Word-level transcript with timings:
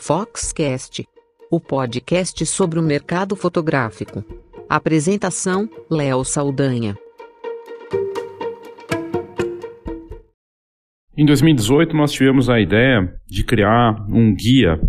Foxcast, 0.00 1.04
o 1.50 1.60
podcast 1.60 2.46
sobre 2.46 2.78
o 2.78 2.82
mercado 2.82 3.34
fotográfico. 3.34 4.24
Apresentação: 4.68 5.68
Léo 5.90 6.24
Saldanha. 6.24 6.96
Em 11.16 11.26
2018, 11.26 11.96
nós 11.96 12.12
tivemos 12.12 12.48
a 12.48 12.60
ideia 12.60 13.12
de 13.26 13.44
criar 13.44 14.06
um 14.08 14.32
guia, 14.34 14.80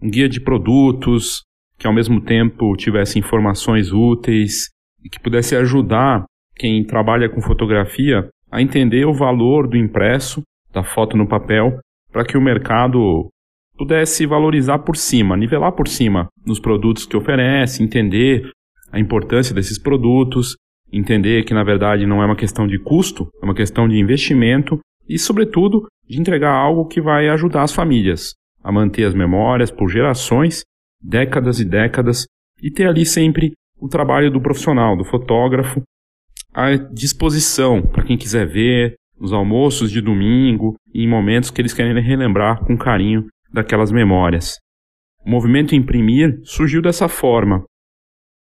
um 0.00 0.08
guia 0.08 0.28
de 0.28 0.40
produtos 0.40 1.42
que 1.76 1.86
ao 1.86 1.92
mesmo 1.92 2.20
tempo 2.20 2.76
tivesse 2.76 3.18
informações 3.18 3.92
úteis 3.92 4.68
e 5.04 5.10
que 5.10 5.20
pudesse 5.20 5.56
ajudar 5.56 6.24
quem 6.54 6.84
trabalha 6.84 7.28
com 7.28 7.42
fotografia 7.42 8.28
a 8.50 8.62
entender 8.62 9.04
o 9.06 9.12
valor 9.12 9.66
do 9.66 9.76
impresso, 9.76 10.40
da 10.72 10.84
foto 10.84 11.16
no 11.16 11.26
papel, 11.26 11.80
para 12.12 12.24
que 12.24 12.36
o 12.36 12.40
mercado 12.40 13.31
pudesse 13.82 14.24
valorizar 14.26 14.78
por 14.78 14.96
cima, 14.96 15.36
nivelar 15.36 15.72
por 15.72 15.88
cima 15.88 16.28
nos 16.46 16.60
produtos 16.60 17.04
que 17.04 17.16
oferece, 17.16 17.82
entender 17.82 18.48
a 18.92 19.00
importância 19.00 19.52
desses 19.52 19.76
produtos, 19.76 20.54
entender 20.92 21.42
que 21.42 21.52
na 21.52 21.64
verdade 21.64 22.06
não 22.06 22.22
é 22.22 22.26
uma 22.26 22.36
questão 22.36 22.64
de 22.64 22.78
custo, 22.78 23.28
é 23.42 23.44
uma 23.44 23.56
questão 23.56 23.88
de 23.88 23.98
investimento 23.98 24.78
e, 25.08 25.18
sobretudo, 25.18 25.88
de 26.08 26.20
entregar 26.20 26.54
algo 26.54 26.86
que 26.86 27.00
vai 27.00 27.28
ajudar 27.28 27.64
as 27.64 27.72
famílias 27.72 28.34
a 28.62 28.70
manter 28.70 29.04
as 29.04 29.14
memórias 29.14 29.68
por 29.68 29.88
gerações, 29.88 30.62
décadas 31.02 31.58
e 31.58 31.64
décadas, 31.64 32.24
e 32.62 32.70
ter 32.70 32.86
ali 32.86 33.04
sempre 33.04 33.50
o 33.80 33.88
trabalho 33.88 34.30
do 34.30 34.40
profissional, 34.40 34.96
do 34.96 35.04
fotógrafo, 35.04 35.82
à 36.54 36.76
disposição 36.76 37.82
para 37.82 38.04
quem 38.04 38.16
quiser 38.16 38.46
ver, 38.46 38.94
nos 39.18 39.32
almoços 39.32 39.90
de 39.90 40.00
domingo 40.00 40.76
e 40.94 41.02
em 41.02 41.08
momentos 41.08 41.50
que 41.50 41.60
eles 41.60 41.74
querem 41.74 42.00
relembrar 42.00 42.64
com 42.64 42.78
carinho 42.78 43.26
daquelas 43.52 43.92
memórias. 43.92 44.56
O 45.24 45.30
movimento 45.30 45.74
Imprimir 45.74 46.40
surgiu 46.44 46.82
dessa 46.82 47.08
forma. 47.08 47.64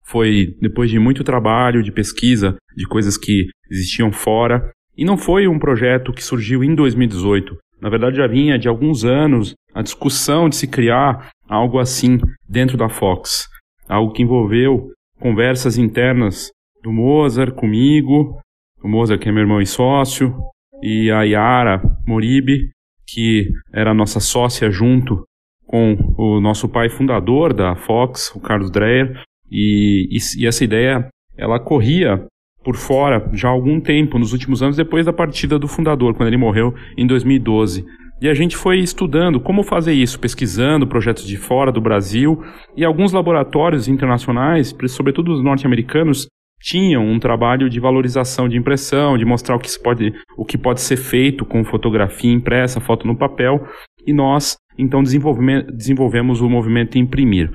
Foi 0.04 0.56
depois 0.60 0.90
de 0.90 0.98
muito 0.98 1.24
trabalho, 1.24 1.82
de 1.82 1.92
pesquisa, 1.92 2.56
de 2.76 2.86
coisas 2.86 3.16
que 3.16 3.46
existiam 3.70 4.12
fora, 4.12 4.70
e 4.96 5.04
não 5.04 5.16
foi 5.16 5.46
um 5.46 5.58
projeto 5.58 6.12
que 6.12 6.22
surgiu 6.22 6.64
em 6.64 6.74
2018. 6.74 7.56
Na 7.80 7.90
verdade, 7.90 8.16
já 8.16 8.26
vinha 8.26 8.58
de 8.58 8.68
alguns 8.68 9.04
anos 9.04 9.54
a 9.74 9.82
discussão 9.82 10.48
de 10.48 10.56
se 10.56 10.66
criar 10.66 11.30
algo 11.48 11.78
assim 11.78 12.18
dentro 12.48 12.76
da 12.76 12.88
Fox. 12.88 13.46
Algo 13.88 14.12
que 14.12 14.22
envolveu 14.22 14.90
conversas 15.20 15.76
internas 15.76 16.50
do 16.82 16.92
Mozart 16.92 17.54
comigo, 17.54 18.40
o 18.82 18.88
Mozart 18.88 19.20
que 19.20 19.28
é 19.28 19.32
meu 19.32 19.42
irmão 19.42 19.60
e 19.60 19.66
sócio, 19.66 20.34
e 20.82 21.10
a 21.10 21.22
Yara 21.22 21.82
Moribe, 22.06 22.70
que 23.06 23.50
era 23.72 23.94
nossa 23.94 24.20
sócia 24.20 24.70
junto 24.70 25.24
com 25.66 25.96
o 26.16 26.40
nosso 26.40 26.68
pai 26.68 26.88
fundador 26.88 27.52
da 27.52 27.74
Fox, 27.74 28.32
o 28.34 28.40
Carlos 28.40 28.70
Dreyer, 28.70 29.20
e, 29.50 30.08
e, 30.10 30.42
e, 30.42 30.46
essa 30.46 30.64
ideia 30.64 31.08
ela 31.36 31.60
corria 31.60 32.24
por 32.64 32.76
fora 32.76 33.30
já 33.32 33.48
há 33.48 33.50
algum 33.50 33.80
tempo, 33.80 34.18
nos 34.18 34.32
últimos 34.32 34.62
anos, 34.62 34.76
depois 34.76 35.06
da 35.06 35.12
partida 35.12 35.58
do 35.58 35.68
fundador, 35.68 36.14
quando 36.14 36.28
ele 36.28 36.36
morreu 36.36 36.74
em 36.96 37.06
2012. 37.06 37.84
E 38.20 38.28
a 38.28 38.34
gente 38.34 38.56
foi 38.56 38.78
estudando 38.78 39.38
como 39.38 39.62
fazer 39.62 39.92
isso, 39.92 40.18
pesquisando 40.18 40.86
projetos 40.86 41.26
de 41.26 41.36
fora 41.36 41.70
do 41.70 41.80
Brasil 41.80 42.42
e 42.76 42.84
alguns 42.84 43.12
laboratórios 43.12 43.88
internacionais, 43.88 44.74
sobretudo 44.88 45.32
os 45.32 45.44
norte-americanos, 45.44 46.26
tinham 46.60 47.06
um 47.06 47.18
trabalho 47.18 47.68
de 47.68 47.78
valorização 47.78 48.48
de 48.48 48.56
impressão, 48.56 49.16
de 49.16 49.24
mostrar 49.24 49.56
o 49.56 49.58
que, 49.58 49.68
pode, 49.78 50.12
o 50.36 50.44
que 50.44 50.58
pode 50.58 50.80
ser 50.80 50.96
feito 50.96 51.44
com 51.44 51.64
fotografia 51.64 52.32
impressa, 52.32 52.80
foto 52.80 53.06
no 53.06 53.16
papel, 53.16 53.66
e 54.06 54.12
nós 54.12 54.56
então 54.78 55.02
desenvolvemos 55.02 56.40
o 56.40 56.48
movimento 56.48 56.98
Imprimir. 56.98 57.50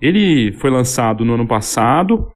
Ele 0.00 0.52
foi 0.52 0.70
lançado 0.70 1.24
no 1.24 1.34
ano 1.34 1.46
passado 1.46 2.30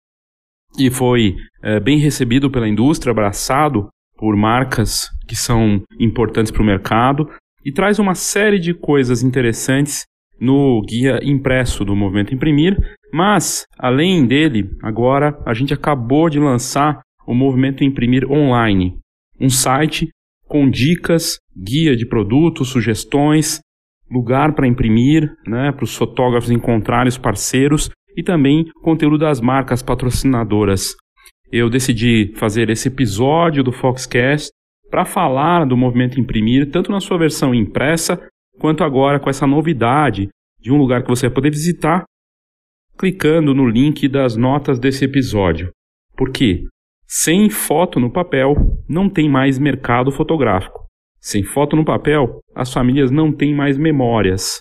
e 0.78 0.90
foi 0.90 1.36
é, 1.62 1.80
bem 1.80 1.98
recebido 1.98 2.50
pela 2.50 2.68
indústria, 2.68 3.10
abraçado 3.10 3.88
por 4.16 4.36
marcas 4.36 5.08
que 5.26 5.36
são 5.36 5.82
importantes 5.98 6.50
para 6.50 6.62
o 6.62 6.66
mercado 6.66 7.28
e 7.64 7.72
traz 7.72 7.98
uma 7.98 8.14
série 8.14 8.58
de 8.58 8.72
coisas 8.74 9.22
interessantes 9.22 10.04
no 10.40 10.82
guia 10.82 11.18
impresso 11.22 11.84
do 11.84 11.96
Movimento 11.96 12.34
Imprimir, 12.34 12.76
mas, 13.12 13.66
além 13.78 14.26
dele, 14.26 14.70
agora 14.82 15.38
a 15.46 15.54
gente 15.54 15.72
acabou 15.72 16.28
de 16.28 16.38
lançar 16.38 17.00
o 17.26 17.34
Movimento 17.34 17.84
Imprimir 17.84 18.30
Online, 18.30 18.98
um 19.40 19.48
site 19.48 20.08
com 20.46 20.68
dicas, 20.68 21.38
guia 21.56 21.94
de 21.94 22.06
produtos, 22.06 22.68
sugestões, 22.68 23.60
lugar 24.10 24.54
para 24.54 24.66
imprimir, 24.66 25.30
né, 25.46 25.70
para 25.72 25.84
os 25.84 25.94
fotógrafos 25.94 26.50
encontrarem 26.50 27.08
os 27.08 27.18
parceiros 27.18 27.90
e 28.16 28.22
também 28.22 28.70
conteúdo 28.82 29.18
das 29.18 29.40
marcas 29.40 29.82
patrocinadoras. 29.82 30.94
Eu 31.52 31.68
decidi 31.68 32.32
fazer 32.36 32.70
esse 32.70 32.88
episódio 32.88 33.62
do 33.62 33.72
Foxcast 33.72 34.50
para 34.90 35.04
falar 35.04 35.66
do 35.66 35.76
movimento 35.76 36.18
imprimir, 36.18 36.70
tanto 36.70 36.90
na 36.90 37.00
sua 37.00 37.18
versão 37.18 37.54
impressa 37.54 38.20
quanto 38.58 38.82
agora 38.82 39.20
com 39.20 39.28
essa 39.30 39.46
novidade 39.46 40.28
de 40.60 40.72
um 40.72 40.78
lugar 40.78 41.02
que 41.02 41.08
você 41.08 41.26
vai 41.26 41.34
poder 41.34 41.50
visitar 41.50 42.04
clicando 42.98 43.54
no 43.54 43.66
link 43.68 44.08
das 44.08 44.36
notas 44.36 44.78
desse 44.78 45.04
episódio. 45.04 45.70
Porque 46.16 46.64
sem 47.06 47.48
foto 47.48 48.00
no 48.00 48.12
papel 48.12 48.54
não 48.88 49.08
tem 49.08 49.30
mais 49.30 49.58
mercado 49.58 50.10
fotográfico. 50.10 50.80
Sem 51.20 51.42
foto 51.42 51.76
no 51.76 51.84
papel, 51.84 52.40
as 52.54 52.72
famílias 52.72 53.10
não 53.10 53.32
têm 53.32 53.54
mais 53.54 53.78
memórias. 53.78 54.58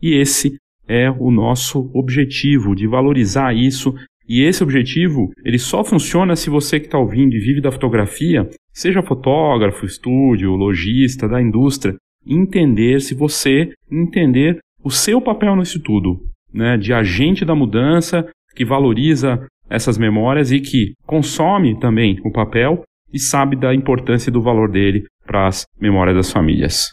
E 0.00 0.14
esse 0.14 0.56
é 0.88 1.10
o 1.10 1.30
nosso 1.30 1.90
objetivo 1.92 2.74
de 2.74 2.86
valorizar 2.86 3.54
isso. 3.54 3.94
E 4.28 4.42
esse 4.42 4.62
objetivo, 4.62 5.30
ele 5.44 5.58
só 5.58 5.82
funciona 5.82 6.36
se 6.36 6.48
você 6.48 6.78
que 6.78 6.86
está 6.86 6.98
ouvindo 6.98 7.34
e 7.34 7.40
vive 7.40 7.60
da 7.60 7.72
fotografia, 7.72 8.48
seja 8.72 9.02
fotógrafo, 9.02 9.84
estúdio, 9.84 10.52
lojista, 10.52 11.28
da 11.28 11.42
indústria, 11.42 11.96
entender 12.24 13.00
se 13.00 13.14
você 13.14 13.72
entender 13.90 14.58
o 14.82 14.90
seu 14.90 15.20
papel 15.20 15.56
nisso 15.56 15.82
tudo, 15.82 16.20
né, 16.52 16.76
de 16.76 16.92
agente 16.92 17.44
da 17.44 17.54
mudança 17.54 18.28
que 18.54 18.64
valoriza 18.64 19.46
essas 19.68 19.96
memórias 19.96 20.50
e 20.50 20.60
que 20.60 20.94
consome 21.06 21.78
também 21.78 22.20
o 22.24 22.32
papel 22.32 22.82
e 23.12 23.18
sabe 23.18 23.56
da 23.56 23.74
importância 23.74 24.30
e 24.30 24.32
do 24.32 24.42
valor 24.42 24.70
dele 24.70 25.04
para 25.24 25.46
as 25.46 25.64
memórias 25.80 26.16
das 26.16 26.32
famílias. 26.32 26.86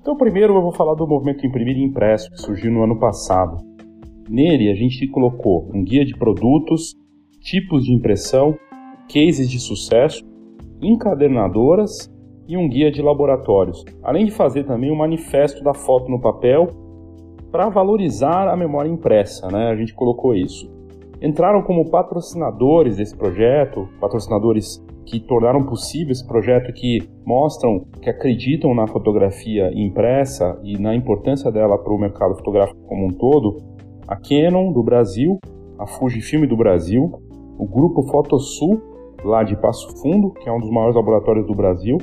Então, 0.00 0.16
primeiro 0.16 0.54
eu 0.54 0.62
vou 0.62 0.72
falar 0.72 0.94
do 0.94 1.06
movimento 1.06 1.46
Imprimir 1.46 1.76
Impresso, 1.78 2.30
que 2.30 2.40
surgiu 2.40 2.70
no 2.72 2.82
ano 2.82 2.98
passado. 2.98 3.56
Nele, 4.28 4.70
a 4.70 4.74
gente 4.74 5.06
colocou 5.08 5.70
um 5.74 5.84
guia 5.84 6.04
de 6.04 6.16
produtos, 6.16 6.94
tipos 7.40 7.84
de 7.84 7.92
impressão, 7.92 8.56
cases 9.12 9.48
de 9.48 9.58
sucesso, 9.58 10.24
encadernadoras 10.80 12.10
e 12.48 12.56
um 12.56 12.68
guia 12.68 12.90
de 12.90 13.02
laboratórios, 13.02 13.84
além 14.02 14.26
de 14.26 14.30
fazer 14.30 14.64
também 14.64 14.90
um 14.90 14.96
manifesto 14.96 15.62
da 15.62 15.74
foto 15.74 16.10
no 16.10 16.20
papel 16.20 16.68
para 17.50 17.68
valorizar 17.68 18.48
a 18.48 18.56
memória 18.56 18.88
impressa, 18.88 19.48
né? 19.48 19.68
A 19.68 19.76
gente 19.76 19.94
colocou 19.94 20.34
isso. 20.34 20.70
Entraram 21.20 21.62
como 21.62 21.88
patrocinadores 21.88 22.96
desse 22.96 23.16
projeto, 23.16 23.88
patrocinadores 24.00 24.84
que 25.06 25.20
tornaram 25.20 25.64
possível 25.64 26.12
esse 26.12 26.26
projeto 26.26 26.72
que 26.72 26.98
mostram 27.24 27.86
que 28.02 28.10
acreditam 28.10 28.74
na 28.74 28.86
fotografia 28.86 29.70
impressa 29.72 30.58
e 30.62 30.76
na 30.78 30.94
importância 30.94 31.50
dela 31.50 31.78
para 31.78 31.92
o 31.92 31.98
mercado 31.98 32.34
fotográfico 32.34 32.80
como 32.86 33.06
um 33.06 33.10
todo, 33.10 33.56
a 34.06 34.16
Canon 34.16 34.72
do 34.72 34.82
Brasil, 34.82 35.38
a 35.78 35.86
Fujifilm 35.86 36.46
do 36.46 36.56
Brasil, 36.56 37.10
o 37.58 37.66
grupo 37.66 38.02
Fotosul 38.02 38.82
lá 39.24 39.42
de 39.42 39.56
Passo 39.56 39.96
Fundo, 40.00 40.30
que 40.32 40.48
é 40.48 40.52
um 40.52 40.60
dos 40.60 40.70
maiores 40.70 40.94
laboratórios 40.94 41.46
do 41.46 41.54
Brasil, 41.54 41.98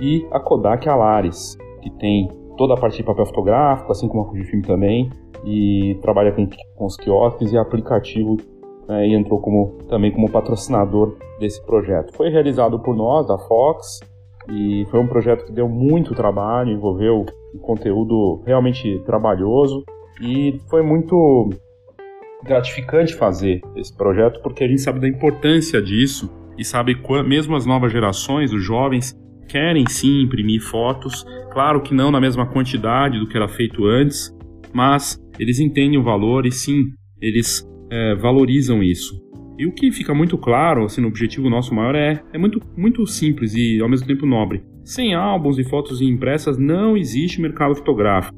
e 0.00 0.26
a 0.30 0.40
Kodak 0.40 0.88
Alaris, 0.88 1.56
que 1.82 1.90
tem 1.90 2.28
toda 2.56 2.74
a 2.74 2.76
parte 2.76 2.96
de 2.96 3.02
papel 3.02 3.26
fotográfico, 3.26 3.92
assim 3.92 4.08
como 4.08 4.24
a 4.24 4.26
Fujifilm 4.28 4.62
também, 4.62 5.10
e 5.44 5.96
trabalha 6.02 6.32
com, 6.32 6.46
com 6.74 6.86
os 6.86 6.96
quiosques 6.96 7.52
e 7.52 7.56
aplicativo 7.56 8.36
né, 8.88 9.06
e 9.06 9.14
entrou 9.14 9.40
como, 9.40 9.78
também 9.88 10.10
como 10.10 10.30
patrocinador 10.30 11.16
desse 11.38 11.64
projeto. 11.64 12.16
Foi 12.16 12.28
realizado 12.30 12.80
por 12.80 12.96
nós, 12.96 13.26
da 13.26 13.38
Fox, 13.38 14.00
e 14.50 14.86
foi 14.90 15.00
um 15.00 15.06
projeto 15.06 15.44
que 15.44 15.52
deu 15.52 15.68
muito 15.68 16.14
trabalho, 16.14 16.72
envolveu 16.72 17.26
um 17.54 17.58
conteúdo 17.58 18.42
realmente 18.46 18.98
trabalhoso 19.04 19.84
e 20.20 20.58
foi 20.68 20.82
muito 20.82 21.50
gratificante 22.42 23.14
fazer 23.14 23.60
esse 23.76 23.94
projeto 23.94 24.40
porque 24.42 24.64
a 24.64 24.68
gente 24.68 24.80
sabe 24.80 25.00
da 25.00 25.08
importância 25.08 25.82
disso 25.82 26.30
e 26.56 26.64
sabe 26.64 26.96
mesmo 27.26 27.56
as 27.56 27.66
novas 27.66 27.92
gerações, 27.92 28.52
os 28.52 28.62
jovens, 28.62 29.14
querem 29.48 29.84
sim 29.88 30.22
imprimir 30.22 30.60
fotos, 30.60 31.24
claro 31.52 31.82
que 31.82 31.94
não 31.94 32.10
na 32.10 32.20
mesma 32.20 32.46
quantidade 32.46 33.18
do 33.18 33.26
que 33.26 33.36
era 33.36 33.48
feito 33.48 33.86
antes, 33.86 34.32
mas 34.72 35.18
eles 35.38 35.58
entendem 35.58 35.98
o 35.98 36.02
valor 36.02 36.46
e 36.46 36.52
sim, 36.52 36.84
eles 37.20 37.66
é, 37.90 38.14
valorizam 38.14 38.82
isso. 38.82 39.18
E 39.58 39.66
o 39.66 39.72
que 39.72 39.90
fica 39.90 40.14
muito 40.14 40.38
claro, 40.38 40.84
assim, 40.84 41.00
no 41.00 41.08
objetivo 41.08 41.50
nosso 41.50 41.74
maior 41.74 41.96
é, 41.96 42.22
é 42.32 42.38
muito, 42.38 42.60
muito 42.76 43.04
simples 43.06 43.54
e 43.54 43.80
ao 43.80 43.88
mesmo 43.88 44.06
tempo 44.06 44.24
nobre. 44.24 44.62
Sem 44.84 45.14
álbuns 45.14 45.58
e 45.58 45.64
fotos 45.64 46.00
impressas 46.00 46.56
não 46.56 46.96
existe 46.96 47.40
mercado 47.40 47.74
fotográfico. 47.74 48.36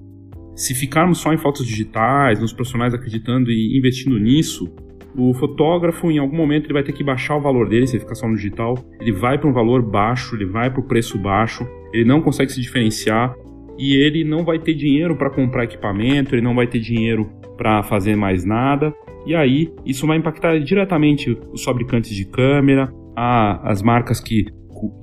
Se 0.56 0.74
ficarmos 0.74 1.18
só 1.18 1.32
em 1.32 1.36
fotos 1.36 1.66
digitais, 1.66 2.40
nos 2.40 2.52
profissionais 2.52 2.94
acreditando 2.94 3.50
e 3.50 3.78
investindo 3.78 4.18
nisso, 4.18 4.72
o 5.16 5.34
fotógrafo 5.34 6.10
em 6.10 6.18
algum 6.18 6.36
momento 6.36 6.66
ele 6.66 6.74
vai 6.74 6.82
ter 6.82 6.92
que 6.92 7.04
baixar 7.04 7.36
o 7.36 7.40
valor 7.40 7.68
dele, 7.68 7.86
se 7.86 7.96
ele 7.96 8.02
ficar 8.02 8.14
só 8.14 8.28
no 8.28 8.36
digital, 8.36 8.76
ele 9.00 9.12
vai 9.12 9.38
para 9.38 9.48
um 9.48 9.52
valor 9.52 9.82
baixo, 9.82 10.34
ele 10.36 10.46
vai 10.46 10.70
para 10.70 10.80
o 10.80 10.84
preço 10.84 11.18
baixo, 11.18 11.66
ele 11.92 12.04
não 12.04 12.20
consegue 12.20 12.52
se 12.52 12.60
diferenciar 12.60 13.34
e 13.78 13.96
ele 13.96 14.24
não 14.24 14.44
vai 14.44 14.58
ter 14.58 14.74
dinheiro 14.74 15.16
para 15.16 15.30
comprar 15.30 15.64
equipamento, 15.64 16.34
ele 16.34 16.42
não 16.42 16.54
vai 16.54 16.66
ter 16.66 16.78
dinheiro 16.78 17.30
para 17.56 17.82
fazer 17.82 18.14
mais 18.14 18.44
nada. 18.44 18.94
E 19.26 19.34
aí 19.34 19.72
isso 19.84 20.06
vai 20.06 20.18
impactar 20.18 20.58
diretamente 20.58 21.36
os 21.52 21.64
fabricantes 21.64 22.14
de 22.14 22.26
câmera, 22.26 22.92
as 23.16 23.82
marcas 23.82 24.20
que, 24.20 24.44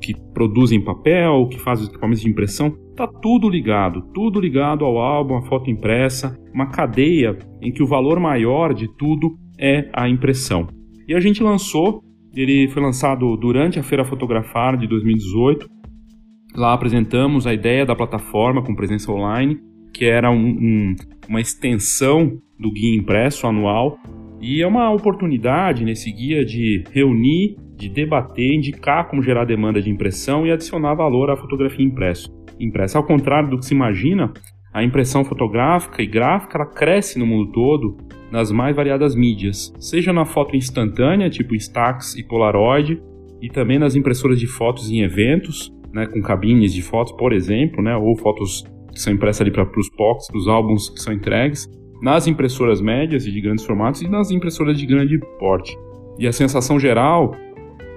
que 0.01 0.13
produzem 0.33 0.79
papel, 0.81 1.47
que 1.49 1.59
fazem 1.59 1.83
os 1.83 1.89
equipamentos 1.89 2.21
de 2.21 2.29
impressão. 2.29 2.71
Tá 2.95 3.07
tudo 3.07 3.49
ligado, 3.49 4.01
tudo 4.13 4.39
ligado 4.39 4.85
ao 4.85 4.97
álbum, 4.97 5.37
à 5.37 5.41
foto 5.43 5.69
impressa, 5.69 6.37
uma 6.53 6.67
cadeia 6.67 7.37
em 7.61 7.71
que 7.71 7.83
o 7.83 7.87
valor 7.87 8.19
maior 8.19 8.73
de 8.73 8.87
tudo 8.97 9.37
é 9.57 9.89
a 9.93 10.07
impressão. 10.07 10.67
E 11.07 11.15
a 11.15 11.19
gente 11.19 11.41
lançou, 11.41 12.03
ele 12.35 12.67
foi 12.67 12.81
lançado 12.81 13.35
durante 13.37 13.79
a 13.79 13.83
Feira 13.83 14.03
Fotografar 14.03 14.77
de 14.77 14.87
2018. 14.87 15.69
Lá 16.55 16.73
apresentamos 16.73 17.47
a 17.47 17.53
ideia 17.53 17.85
da 17.85 17.95
plataforma 17.95 18.63
com 18.63 18.75
presença 18.75 19.11
online, 19.11 19.57
que 19.93 20.05
era 20.05 20.29
um, 20.29 20.47
um, 20.47 20.95
uma 21.29 21.41
extensão 21.41 22.37
do 22.59 22.71
guia 22.71 22.95
impresso 22.95 23.47
anual. 23.47 23.97
E 24.39 24.61
é 24.61 24.67
uma 24.67 24.91
oportunidade 24.91 25.83
nesse 25.83 26.11
guia 26.11 26.45
de 26.45 26.83
reunir, 26.91 27.55
de 27.75 27.89
debater, 27.89 28.53
indicar 28.53 29.07
como 29.07 29.21
gerar 29.21 29.45
demanda 29.45 29.81
de 29.81 29.89
impressão 29.89 30.45
e 30.45 30.51
adicionar 30.51 30.93
valor 30.93 31.29
à 31.29 31.37
fotografia 31.37 31.85
impresso. 31.85 32.31
impressa. 32.59 32.97
Ao 32.97 33.03
contrário 33.03 33.49
do 33.49 33.57
que 33.57 33.65
se 33.65 33.73
imagina, 33.73 34.31
a 34.73 34.83
impressão 34.83 35.23
fotográfica 35.23 36.03
e 36.03 36.05
gráfica 36.05 36.57
ela 36.57 36.67
cresce 36.67 37.17
no 37.17 37.25
mundo 37.25 37.51
todo 37.51 37.97
nas 38.31 38.51
mais 38.51 38.75
variadas 38.75 39.15
mídias, 39.15 39.73
seja 39.79 40.11
na 40.11 40.25
foto 40.25 40.55
instantânea, 40.55 41.29
tipo 41.29 41.55
Instax 41.55 42.15
e 42.15 42.23
Polaroid, 42.23 43.01
e 43.41 43.49
também 43.49 43.79
nas 43.79 43.95
impressoras 43.95 44.39
de 44.39 44.47
fotos 44.47 44.89
em 44.89 45.01
eventos, 45.01 45.71
né, 45.93 46.05
com 46.05 46.21
cabines 46.21 46.73
de 46.73 46.81
fotos, 46.81 47.13
por 47.13 47.31
exemplo, 47.33 47.81
né, 47.81 47.95
ou 47.95 48.15
fotos 48.17 48.63
que 48.91 48.99
são 48.99 49.13
impressas 49.13 49.41
ali 49.41 49.51
para 49.51 49.63
os 49.63 49.89
POCs, 49.89 50.27
para 50.27 50.37
os 50.37 50.47
álbuns 50.47 50.89
que 50.89 50.99
são 50.99 51.13
entregues, 51.13 51.67
nas 52.01 52.27
impressoras 52.27 52.81
médias 52.81 53.25
e 53.25 53.31
de 53.31 53.41
grandes 53.41 53.65
formatos 53.65 54.01
e 54.01 54.07
nas 54.07 54.31
impressoras 54.31 54.77
de 54.77 54.85
grande 54.85 55.19
porte. 55.39 55.77
E 56.19 56.27
a 56.27 56.31
sensação 56.31 56.79
geral 56.79 57.35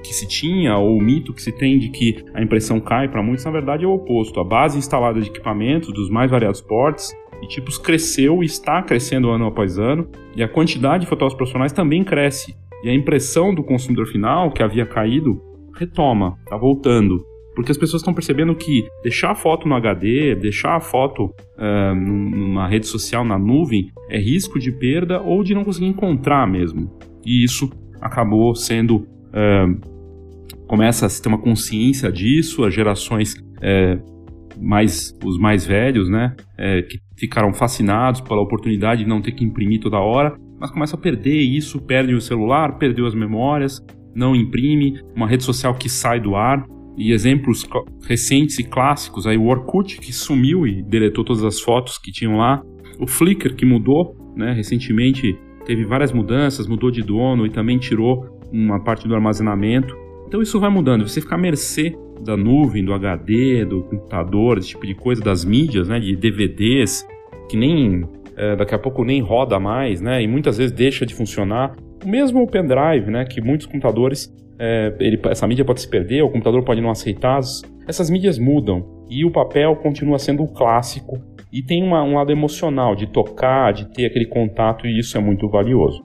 que 0.03 0.15
se 0.15 0.27
tinha, 0.27 0.77
ou 0.77 0.97
o 0.97 1.03
mito 1.03 1.33
que 1.33 1.43
se 1.43 1.53
tem 1.53 1.79
de 1.79 1.91
que 1.91 2.25
a 2.35 2.43
impressão 2.43 2.81
cai 2.81 3.09
para 3.09 3.23
muitos, 3.23 3.45
na 3.45 3.51
verdade 3.51 3.85
é 3.85 3.89
o 3.89 3.93
oposto. 3.93 4.41
A 4.41 4.45
base 4.45 4.79
instalada 4.79 5.21
de 5.21 5.29
equipamentos 5.29 5.93
dos 5.93 6.09
mais 6.09 6.31
variados 6.31 6.61
portes 6.61 7.13
e 7.43 7.47
tipos 7.47 7.79
cresceu 7.79 8.43
e 8.43 8.47
está 8.47 8.83
crescendo 8.83 9.31
ano 9.31 9.47
após 9.47 9.79
ano, 9.79 10.09
e 10.37 10.43
a 10.43 10.49
quantidade 10.49 11.05
de 11.05 11.09
fotógrafos 11.09 11.37
profissionais 11.37 11.73
também 11.73 12.05
cresce. 12.05 12.55
E 12.83 12.89
a 12.89 12.95
impressão 12.95 13.55
do 13.55 13.63
consumidor 13.63 14.07
final, 14.07 14.51
que 14.53 14.63
havia 14.63 14.87
caído, 14.87 15.41
retoma, 15.75 16.37
está 16.45 16.57
voltando. 16.57 17.25
Porque 17.55 17.73
as 17.73 17.79
pessoas 17.79 18.01
estão 18.01 18.15
percebendo 18.15 18.55
que 18.55 18.87
deixar 19.03 19.33
a 19.33 19.35
foto 19.35 19.69
no 19.69 19.75
HD, 19.75 20.35
deixar 20.35 20.77
a 20.77 20.81
foto 20.81 21.25
uh, 21.25 21.95
numa 21.95 22.67
rede 22.69 22.87
social, 22.87 23.25
na 23.25 23.39
nuvem, 23.39 23.91
é 24.09 24.19
risco 24.19 24.59
de 24.59 24.73
perda 24.73 25.21
ou 25.21 25.43
de 25.43 25.55
não 25.55 25.65
conseguir 25.65 25.87
encontrar 25.87 26.47
mesmo. 26.47 26.91
E 27.25 27.45
isso 27.45 27.71
acabou 28.01 28.55
sendo. 28.55 29.07
Uh, 29.31 29.91
começa 30.67 31.07
a 31.07 31.09
se 31.09 31.21
ter 31.21 31.29
uma 31.29 31.39
consciência 31.39 32.11
disso, 32.11 32.65
as 32.65 32.73
gerações 32.73 33.35
uh, 33.35 34.20
mais 34.61 35.17
os 35.25 35.39
mais 35.39 35.65
velhos, 35.67 36.09
né, 36.09 36.35
é, 36.59 36.83
que 36.83 36.99
ficaram 37.17 37.53
fascinados 37.53 38.21
pela 38.21 38.41
oportunidade 38.41 39.05
de 39.05 39.09
não 39.09 39.21
ter 39.21 39.33
que 39.33 39.45
imprimir 39.45 39.81
toda 39.81 39.99
hora, 39.99 40.37
mas 40.59 40.71
começa 40.71 40.97
a 40.97 40.99
perder 40.99 41.41
isso, 41.41 41.81
perde 41.81 42.15
o 42.15 42.21
celular, 42.21 42.77
perdeu 42.79 43.07
as 43.07 43.15
memórias, 43.15 43.81
não 44.15 44.37
imprime, 44.37 45.01
uma 45.15 45.27
rede 45.27 45.45
social 45.45 45.75
que 45.75 45.89
sai 45.89 46.21
do 46.21 46.37
ar. 46.37 46.67
E 46.99 47.13
exemplos 47.13 47.67
recentes 48.07 48.59
e 48.59 48.65
clássicos, 48.65 49.27
aí 49.27 49.39
o 49.39 49.47
Orkut 49.47 49.99
que 49.99 50.13
sumiu 50.13 50.67
e 50.67 50.83
deletou 50.83 51.25
todas 51.25 51.43
as 51.43 51.59
fotos 51.59 51.97
que 51.97 52.13
tinham 52.13 52.37
lá, 52.37 52.63
o 52.99 53.07
Flickr 53.07 53.55
que 53.55 53.65
mudou, 53.65 54.15
né, 54.37 54.53
recentemente 54.53 55.39
teve 55.65 55.87
várias 55.87 56.13
mudanças, 56.13 56.67
mudou 56.67 56.91
de 56.91 57.03
dono 57.03 57.47
e 57.47 57.51
também 57.51 57.79
tirou 57.79 58.39
uma 58.53 58.83
parte 58.83 59.09
do 59.09 59.15
armazenamento. 59.15 59.97
Então 60.31 60.41
isso 60.41 60.61
vai 60.61 60.71
mudando, 60.71 61.09
você 61.09 61.21
fica 61.21 61.35
à 61.35 61.39
mercê 61.39 61.93
da 62.21 62.37
nuvem, 62.37 62.85
do 62.85 62.95
HD, 62.95 63.65
do 63.65 63.83
computador, 63.83 64.59
esse 64.59 64.69
tipo 64.69 64.87
de 64.87 64.95
coisa, 64.95 65.21
das 65.21 65.45
mídias, 65.45 65.89
né, 65.89 65.99
de 65.99 66.15
DVDs, 66.15 67.05
que 67.49 67.57
nem 67.57 68.09
é, 68.37 68.55
daqui 68.55 68.73
a 68.73 68.79
pouco 68.79 69.03
nem 69.03 69.21
roda 69.21 69.59
mais, 69.59 70.01
né, 70.01 70.23
e 70.23 70.29
muitas 70.29 70.57
vezes 70.57 70.71
deixa 70.71 71.05
de 71.05 71.17
funcionar. 71.17 71.75
O 72.05 72.09
mesmo 72.09 72.47
pendrive, 72.47 73.11
né, 73.11 73.25
que 73.25 73.41
muitos 73.41 73.67
computadores, 73.67 74.33
é, 74.57 74.95
ele, 75.01 75.19
essa 75.25 75.49
mídia 75.49 75.65
pode 75.65 75.81
se 75.81 75.89
perder, 75.89 76.23
o 76.23 76.31
computador 76.31 76.63
pode 76.63 76.81
não 76.81 76.91
aceitar, 76.91 77.41
essas 77.89 78.09
mídias 78.09 78.39
mudam 78.39 79.05
e 79.11 79.25
o 79.25 79.33
papel 79.33 79.75
continua 79.75 80.21
sendo 80.21 80.45
o 80.45 80.49
clássico 80.55 81.19
e 81.53 81.61
tem 81.61 81.83
uma, 81.83 82.05
um 82.05 82.15
lado 82.15 82.31
emocional 82.31 82.95
de 82.95 83.09
tocar, 83.09 83.73
de 83.73 83.93
ter 83.93 84.07
aquele 84.07 84.27
contato 84.27 84.87
e 84.87 84.97
isso 84.97 85.19
é 85.19 85.21
muito 85.21 85.49
valioso. 85.49 86.05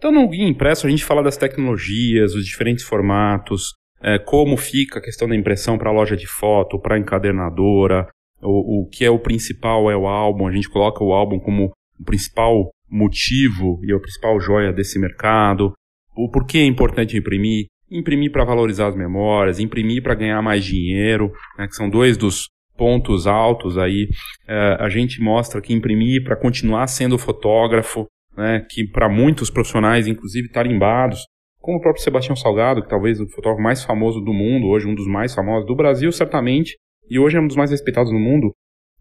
Então, 0.00 0.10
no 0.10 0.26
guia 0.26 0.48
impresso, 0.48 0.86
a 0.86 0.90
gente 0.90 1.04
fala 1.04 1.22
das 1.22 1.36
tecnologias, 1.36 2.34
os 2.34 2.46
diferentes 2.46 2.82
formatos, 2.82 3.74
é, 4.00 4.18
como 4.18 4.56
fica 4.56 4.98
a 4.98 5.02
questão 5.02 5.28
da 5.28 5.36
impressão 5.36 5.76
para 5.76 5.90
a 5.90 5.92
loja 5.92 6.16
de 6.16 6.26
foto, 6.26 6.80
para 6.80 6.94
a 6.94 6.98
encadernadora, 6.98 8.08
o, 8.40 8.80
o 8.80 8.88
que 8.88 9.04
é 9.04 9.10
o 9.10 9.18
principal 9.18 9.90
é 9.90 9.96
o 9.96 10.06
álbum, 10.06 10.46
a 10.46 10.52
gente 10.52 10.70
coloca 10.70 11.04
o 11.04 11.12
álbum 11.12 11.38
como 11.38 11.70
o 11.98 12.04
principal 12.04 12.70
motivo 12.88 13.78
e 13.84 13.92
a 13.92 14.00
principal 14.00 14.40
joia 14.40 14.72
desse 14.72 14.98
mercado, 14.98 15.74
o 16.16 16.30
porquê 16.30 16.60
é 16.60 16.64
importante 16.64 17.18
imprimir, 17.18 17.66
imprimir 17.90 18.32
para 18.32 18.42
valorizar 18.42 18.86
as 18.86 18.96
memórias, 18.96 19.60
imprimir 19.60 20.02
para 20.02 20.14
ganhar 20.14 20.40
mais 20.40 20.64
dinheiro, 20.64 21.30
né, 21.58 21.68
que 21.68 21.74
são 21.74 21.90
dois 21.90 22.16
dos 22.16 22.48
pontos 22.74 23.26
altos 23.26 23.76
aí. 23.76 24.08
É, 24.48 24.78
a 24.80 24.88
gente 24.88 25.20
mostra 25.20 25.60
que 25.60 25.74
imprimir 25.74 26.24
para 26.24 26.36
continuar 26.36 26.86
sendo 26.86 27.18
fotógrafo, 27.18 28.06
né, 28.40 28.66
que 28.68 28.86
para 28.86 29.08
muitos 29.08 29.50
profissionais, 29.50 30.06
inclusive 30.06 30.48
tarimbados, 30.48 31.26
como 31.60 31.76
o 31.76 31.80
próprio 31.80 32.02
Sebastião 32.02 32.34
Salgado, 32.34 32.82
que 32.82 32.88
talvez 32.88 33.20
o 33.20 33.28
fotógrafo 33.28 33.62
mais 33.62 33.84
famoso 33.84 34.20
do 34.20 34.32
mundo, 34.32 34.68
hoje 34.68 34.88
um 34.88 34.94
dos 34.94 35.06
mais 35.06 35.34
famosos 35.34 35.66
do 35.66 35.76
Brasil, 35.76 36.10
certamente, 36.10 36.76
e 37.08 37.18
hoje 37.18 37.36
é 37.36 37.40
um 37.40 37.46
dos 37.46 37.56
mais 37.56 37.70
respeitados 37.70 38.10
no 38.10 38.18
mundo, 38.18 38.50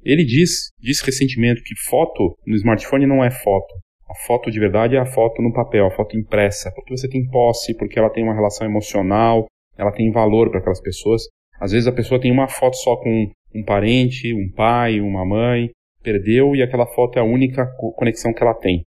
ele 0.03 0.25
diz, 0.25 0.71
disse 0.79 1.05
recentemente 1.05 1.63
que 1.63 1.73
foto 1.89 2.35
no 2.45 2.55
smartphone 2.55 3.05
não 3.05 3.23
é 3.23 3.31
foto. 3.31 3.73
A 4.09 4.15
foto 4.25 4.49
de 4.49 4.59
verdade 4.59 4.95
é 4.95 4.99
a 4.99 5.05
foto 5.05 5.41
no 5.41 5.53
papel, 5.53 5.85
a 5.85 5.91
foto 5.91 6.17
impressa, 6.17 6.71
porque 6.75 6.95
você 6.95 7.07
tem 7.07 7.25
posse, 7.29 7.75
porque 7.77 7.97
ela 7.97 8.09
tem 8.09 8.23
uma 8.23 8.33
relação 8.33 8.67
emocional, 8.67 9.45
ela 9.77 9.91
tem 9.91 10.11
valor 10.11 10.49
para 10.49 10.59
aquelas 10.59 10.81
pessoas. 10.81 11.23
Às 11.61 11.71
vezes 11.71 11.87
a 11.87 11.93
pessoa 11.93 12.19
tem 12.19 12.31
uma 12.31 12.47
foto 12.47 12.75
só 12.75 12.95
com 12.97 13.31
um 13.55 13.63
parente, 13.63 14.33
um 14.33 14.51
pai, 14.53 14.99
uma 14.99 15.25
mãe, 15.25 15.69
perdeu 16.01 16.55
e 16.55 16.63
aquela 16.63 16.85
foto 16.87 17.17
é 17.17 17.21
a 17.21 17.25
única 17.25 17.67
conexão 17.95 18.33
que 18.33 18.41
ela 18.41 18.53
tem. 18.53 18.83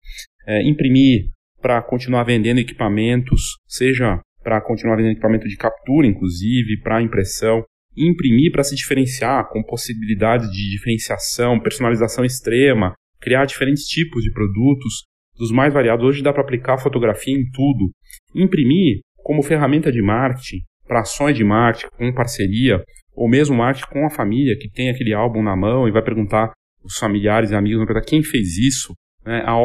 É, 0.49 0.67
imprimir 0.67 1.27
para 1.61 1.83
continuar 1.83 2.25
vendendo 2.25 2.59
equipamentos, 2.59 3.59
seja 3.67 4.19
para 4.43 4.61
continuar 4.63 4.97
vendendo 4.97 5.13
equipamento 5.13 5.47
de 5.47 5.57
captura, 5.57 6.07
inclusive, 6.07 6.81
para 6.83 7.03
impressão, 7.03 7.63
imprimir 7.95 8.51
para 8.51 8.65
se 8.65 8.75
diferenciar, 8.75 9.47
com 9.51 9.63
possibilidades 9.63 10.51
de 10.51 10.71
diferenciação, 10.71 11.61
personalização 11.61 12.25
extrema, 12.25 12.95
criar 13.21 13.45
diferentes 13.45 13.85
tipos 13.85 14.23
de 14.23 14.33
produtos, 14.33 15.05
dos 15.37 15.53
mais 15.53 15.75
variados. 15.75 16.05
Hoje 16.05 16.23
dá 16.23 16.33
para 16.33 16.43
aplicar 16.43 16.79
fotografia 16.79 17.35
em 17.35 17.45
tudo. 17.51 17.91
Imprimir 18.35 19.01
como 19.17 19.43
ferramenta 19.43 19.93
de 19.93 20.01
marketing, 20.01 20.59
para 20.87 21.01
ações 21.01 21.37
de 21.37 21.45
marketing, 21.45 21.89
com 21.97 22.15
parceria, 22.15 22.83
ou 23.15 23.29
mesmo 23.29 23.55
marketing 23.55 23.91
com 23.91 24.07
a 24.07 24.11
família, 24.11 24.57
que 24.59 24.71
tem 24.71 24.89
aquele 24.89 25.13
álbum 25.13 25.43
na 25.43 25.55
mão 25.55 25.87
e 25.87 25.91
vai 25.91 26.03
perguntar 26.03 26.53
os 26.83 26.97
familiares 26.97 27.51
e 27.51 27.55
amigos, 27.55 27.79
vai 27.79 27.89
perguntar 27.89 28.09
quem 28.09 28.23
fez 28.23 28.57
isso, 28.57 28.95
né? 29.27 29.43
a 29.45 29.57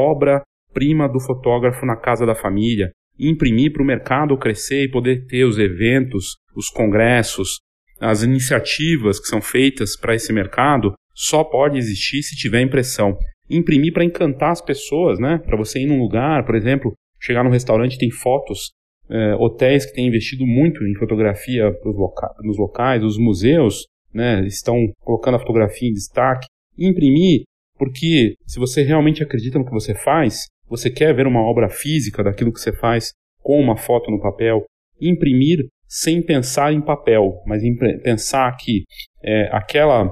obra-prima 0.74 1.08
do 1.08 1.20
fotógrafo 1.20 1.86
na 1.86 1.96
casa 1.96 2.26
da 2.26 2.36
família, 2.36 2.92
imprimir 3.20 3.72
para 3.72 3.84
o 3.84 3.86
mercado 3.86 4.38
crescer 4.38 4.84
e 4.84 4.92
poder 4.92 5.26
ter 5.28 5.46
os 5.46 5.60
eventos, 5.60 6.36
os 6.56 6.70
congressos, 6.70 7.60
as 8.00 8.24
iniciativas 8.24 9.20
que 9.20 9.28
são 9.28 9.42
feitas 9.42 9.96
para 9.96 10.16
esse 10.16 10.34
mercado, 10.34 10.94
só 11.14 11.44
pode 11.44 11.78
existir 11.78 12.24
se 12.24 12.36
tiver 12.36 12.62
impressão. 12.62 13.18
Imprimir 13.50 13.94
para 13.94 14.04
encantar 14.04 14.52
as 14.52 14.62
pessoas, 14.62 15.20
né? 15.20 15.38
Para 15.46 15.58
você 15.58 15.80
ir 15.80 15.86
num 15.86 16.00
lugar, 16.00 16.44
por 16.46 16.56
exemplo, 16.56 16.94
chegar 17.20 17.44
num 17.44 17.52
restaurante 17.52 18.00
tem 18.00 18.10
fotos, 18.10 18.72
é, 19.10 19.36
hotéis 19.36 19.86
que 19.86 19.94
têm 19.94 20.08
investido 20.08 20.46
muito 20.46 20.84
em 20.86 20.96
fotografia 20.96 21.66
loca 21.86 22.30
nos 22.42 22.58
locais, 22.58 23.04
os 23.04 23.18
museus, 23.18 23.86
né? 24.14 24.46
Estão 24.48 24.76
colocando 25.02 25.36
a 25.36 25.40
fotografia 25.40 25.88
em 25.88 25.94
destaque. 25.94 26.48
Imprimir, 26.78 27.44
porque 27.78 28.34
se 28.48 28.58
você 28.60 28.82
realmente 28.82 29.22
acredita 29.22 29.60
no 29.60 29.66
que 29.66 29.72
você 29.72 29.94
faz, 29.94 30.48
você 30.76 30.90
quer 30.90 31.14
ver 31.14 31.28
uma 31.28 31.42
obra 31.42 31.70
física 31.70 32.24
daquilo 32.24 32.52
que 32.52 32.60
você 32.60 32.74
faz 32.74 33.12
com 33.44 33.60
uma 33.62 33.78
foto 33.78 34.10
no 34.10 34.20
papel. 34.20 34.66
Imprimir 35.00 35.68
sem 35.88 36.20
pensar 36.24 36.74
em 36.74 36.82
papel, 36.82 37.42
mas 37.46 37.62
em 37.64 37.76
pensar 38.02 38.52
que 38.58 38.84
é, 39.24 39.50
aquela 39.52 40.12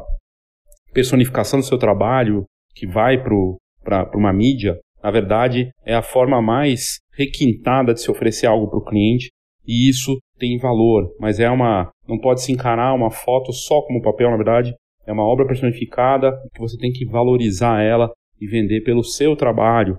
personificação 0.93 1.59
do 1.59 1.65
seu 1.65 1.79
trabalho 1.79 2.45
que 2.75 2.85
vai 2.85 3.17
para 3.23 4.11
uma 4.13 4.31
mídia, 4.31 4.77
na 5.03 5.09
verdade, 5.09 5.71
é 5.83 5.95
a 5.95 6.03
forma 6.03 6.39
mais 6.41 6.99
requintada 7.13 7.93
de 7.93 8.01
se 8.01 8.11
oferecer 8.11 8.45
algo 8.45 8.69
para 8.69 8.77
o 8.77 8.85
cliente 8.85 9.29
e 9.65 9.89
isso 9.89 10.19
tem 10.37 10.59
valor, 10.59 11.11
mas 11.19 11.39
é 11.39 11.49
uma 11.49 11.89
não 12.07 12.19
pode 12.19 12.41
se 12.41 12.51
encarar 12.51 12.93
uma 12.93 13.09
foto 13.09 13.51
só 13.51 13.81
como 13.81 14.01
papel, 14.01 14.29
na 14.29 14.35
verdade, 14.35 14.75
é 15.07 15.11
uma 15.11 15.25
obra 15.25 15.47
personificada 15.47 16.31
que 16.53 16.59
você 16.59 16.77
tem 16.77 16.91
que 16.91 17.05
valorizar 17.05 17.81
ela 17.81 18.11
e 18.39 18.47
vender 18.47 18.81
pelo 18.81 19.03
seu 19.03 19.35
trabalho. 19.35 19.97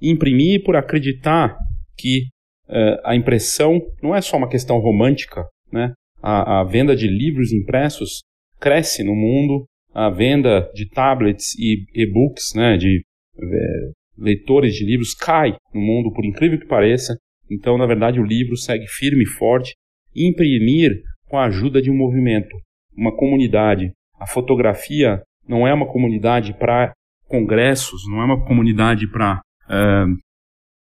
Imprimir 0.00 0.62
por 0.64 0.76
acreditar 0.76 1.56
que 1.96 2.22
uh, 2.68 3.00
a 3.04 3.16
impressão 3.16 3.80
não 4.02 4.14
é 4.14 4.20
só 4.20 4.36
uma 4.36 4.48
questão 4.48 4.78
romântica, 4.78 5.44
né? 5.72 5.92
A, 6.22 6.60
a 6.60 6.64
venda 6.64 6.96
de 6.96 7.06
livros 7.06 7.52
impressos 7.52 8.22
cresce 8.60 9.04
no 9.04 9.14
mundo, 9.14 9.64
a 9.94 10.10
venda 10.10 10.70
de 10.74 10.88
tablets 10.88 11.54
e 11.58 11.84
e-books, 11.94 12.54
né, 12.54 12.76
de 12.76 13.02
é, 13.40 13.90
leitores 14.16 14.74
de 14.74 14.84
livros 14.84 15.14
cai 15.14 15.56
no 15.72 15.80
mundo, 15.80 16.12
por 16.12 16.24
incrível 16.24 16.58
que 16.58 16.66
pareça. 16.66 17.16
Então, 17.50 17.78
na 17.78 17.86
verdade, 17.86 18.20
o 18.20 18.24
livro 18.24 18.56
segue 18.56 18.86
firme 18.86 19.22
e 19.22 19.26
forte. 19.26 19.74
Imprimir 20.14 21.02
com 21.28 21.38
a 21.38 21.46
ajuda 21.46 21.80
de 21.80 21.90
um 21.90 21.96
movimento, 21.96 22.54
uma 22.96 23.16
comunidade. 23.16 23.92
A 24.18 24.26
fotografia 24.26 25.22
não 25.46 25.66
é 25.66 25.72
uma 25.72 25.86
comunidade 25.86 26.52
para 26.58 26.92
congressos, 27.26 28.02
não 28.08 28.20
é 28.20 28.24
uma 28.24 28.44
comunidade 28.44 29.10
para 29.10 29.40
uh, 29.68 30.16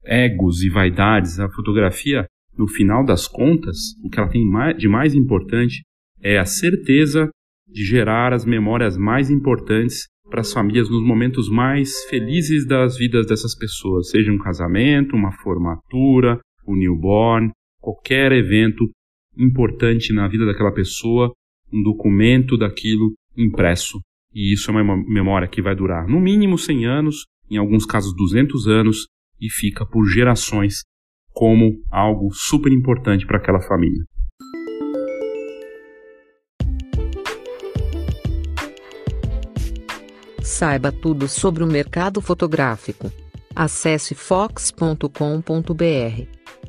egos 0.04 0.62
e 0.62 0.70
vaidades. 0.70 1.38
A 1.40 1.48
fotografia, 1.50 2.26
no 2.56 2.68
final 2.68 3.04
das 3.04 3.26
contas, 3.26 3.76
o 4.04 4.08
que 4.08 4.18
ela 4.18 4.28
tem 4.28 4.42
de 4.76 4.88
mais 4.88 5.14
importante 5.14 5.82
é 6.22 6.38
a 6.38 6.44
certeza 6.44 7.28
de 7.66 7.84
gerar 7.84 8.32
as 8.32 8.44
memórias 8.44 8.96
mais 8.96 9.30
importantes 9.30 10.06
para 10.28 10.40
as 10.40 10.52
famílias 10.52 10.90
nos 10.90 11.02
momentos 11.02 11.48
mais 11.48 12.04
felizes 12.08 12.66
das 12.66 12.96
vidas 12.96 13.26
dessas 13.26 13.56
pessoas, 13.56 14.10
seja 14.10 14.30
um 14.30 14.38
casamento, 14.38 15.16
uma 15.16 15.32
formatura, 15.32 16.38
um 16.66 16.76
newborn, 16.76 17.50
qualquer 17.80 18.32
evento 18.32 18.84
importante 19.36 20.12
na 20.12 20.28
vida 20.28 20.44
daquela 20.44 20.72
pessoa, 20.72 21.32
um 21.72 21.82
documento 21.82 22.56
daquilo 22.56 23.14
impresso. 23.36 23.98
E 24.34 24.52
isso 24.52 24.70
é 24.70 24.82
uma 24.82 24.96
memória 24.96 25.48
que 25.48 25.62
vai 25.62 25.74
durar 25.74 26.06
no 26.06 26.20
mínimo 26.20 26.58
100 26.58 26.86
anos, 26.86 27.24
em 27.50 27.56
alguns 27.56 27.84
casos 27.84 28.14
200 28.14 28.66
anos, 28.66 29.08
e 29.40 29.50
fica 29.50 29.86
por 29.86 30.06
gerações 30.06 30.82
como 31.32 31.80
algo 31.90 32.32
super 32.32 32.72
importante 32.72 33.26
para 33.26 33.38
aquela 33.38 33.60
família. 33.60 34.02
Saiba 40.42 40.90
tudo 40.90 41.28
sobre 41.28 41.62
o 41.62 41.66
mercado 41.66 42.20
fotográfico. 42.20 43.12
Acesse 43.54 44.14
fox.com.br. 44.14 45.02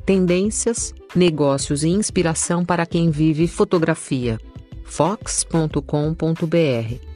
Tendências, 0.06 0.94
negócios 1.16 1.82
e 1.82 1.88
inspiração 1.88 2.64
para 2.64 2.86
quem 2.86 3.10
vive 3.10 3.48
fotografia. 3.48 4.38
fox.com.br 4.84 7.09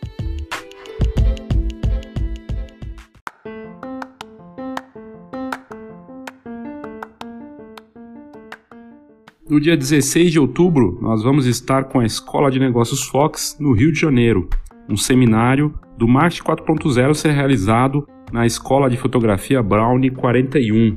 No 9.48 9.60
dia 9.60 9.76
16 9.76 10.32
de 10.32 10.40
outubro, 10.40 10.98
nós 11.02 11.22
vamos 11.22 11.44
estar 11.44 11.84
com 11.84 12.00
a 12.00 12.06
Escola 12.06 12.50
de 12.50 12.58
Negócios 12.58 13.02
Fox 13.02 13.58
no 13.60 13.74
Rio 13.74 13.92
de 13.92 14.00
Janeiro, 14.00 14.48
um 14.88 14.96
seminário 14.96 15.74
do 15.98 16.08
Marketing 16.08 16.44
4.0 16.44 17.12
ser 17.12 17.32
realizado 17.32 18.08
na 18.32 18.46
Escola 18.46 18.88
de 18.88 18.96
Fotografia 18.96 19.62
Brownie 19.62 20.08
41. 20.08 20.96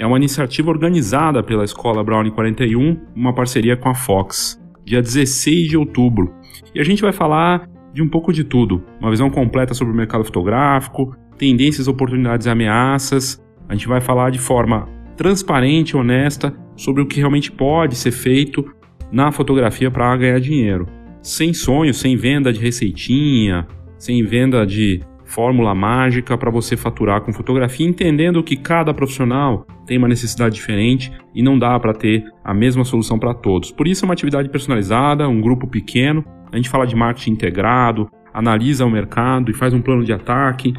É 0.00 0.04
uma 0.04 0.16
iniciativa 0.16 0.68
organizada 0.68 1.44
pela 1.44 1.62
Escola 1.62 2.02
Brownie 2.02 2.32
41, 2.32 2.98
uma 3.14 3.32
parceria 3.32 3.76
com 3.76 3.88
a 3.88 3.94
Fox, 3.94 4.60
dia 4.84 5.00
16 5.00 5.68
de 5.68 5.76
outubro. 5.76 6.34
E 6.74 6.80
a 6.80 6.84
gente 6.84 7.02
vai 7.02 7.12
falar 7.12 7.68
de 7.94 8.02
um 8.02 8.08
pouco 8.08 8.32
de 8.32 8.42
tudo, 8.42 8.82
uma 9.00 9.10
visão 9.10 9.30
completa 9.30 9.74
sobre 9.74 9.94
o 9.94 9.96
mercado 9.96 10.24
fotográfico, 10.24 11.14
tendências, 11.38 11.86
oportunidades 11.86 12.48
e 12.48 12.50
ameaças. 12.50 13.40
A 13.68 13.74
gente 13.74 13.86
vai 13.86 14.00
falar 14.00 14.30
de 14.30 14.40
forma 14.40 14.88
transparente 15.16 15.90
e 15.90 15.96
honesta 15.96 16.65
sobre 16.76 17.02
o 17.02 17.06
que 17.06 17.18
realmente 17.18 17.50
pode 17.50 17.96
ser 17.96 18.12
feito 18.12 18.64
na 19.10 19.32
fotografia 19.32 19.90
para 19.90 20.16
ganhar 20.16 20.40
dinheiro. 20.40 20.86
Sem 21.22 21.52
sonho, 21.52 21.92
sem 21.92 22.16
venda 22.16 22.52
de 22.52 22.60
receitinha, 22.60 23.66
sem 23.98 24.22
venda 24.24 24.64
de 24.66 25.00
fórmula 25.24 25.74
mágica 25.74 26.38
para 26.38 26.50
você 26.50 26.76
faturar 26.76 27.20
com 27.20 27.32
fotografia, 27.32 27.86
entendendo 27.86 28.42
que 28.42 28.56
cada 28.56 28.94
profissional 28.94 29.66
tem 29.84 29.98
uma 29.98 30.08
necessidade 30.08 30.54
diferente 30.54 31.12
e 31.34 31.42
não 31.42 31.58
dá 31.58 31.78
para 31.78 31.92
ter 31.92 32.24
a 32.44 32.54
mesma 32.54 32.84
solução 32.84 33.18
para 33.18 33.34
todos. 33.34 33.72
Por 33.72 33.88
isso 33.88 34.04
é 34.04 34.06
uma 34.06 34.14
atividade 34.14 34.48
personalizada, 34.48 35.28
um 35.28 35.40
grupo 35.40 35.66
pequeno. 35.66 36.24
A 36.52 36.56
gente 36.56 36.68
fala 36.68 36.86
de 36.86 36.94
marketing 36.94 37.32
integrado, 37.32 38.08
analisa 38.32 38.86
o 38.86 38.90
mercado 38.90 39.50
e 39.50 39.54
faz 39.54 39.74
um 39.74 39.82
plano 39.82 40.04
de 40.04 40.12
ataque. 40.12 40.72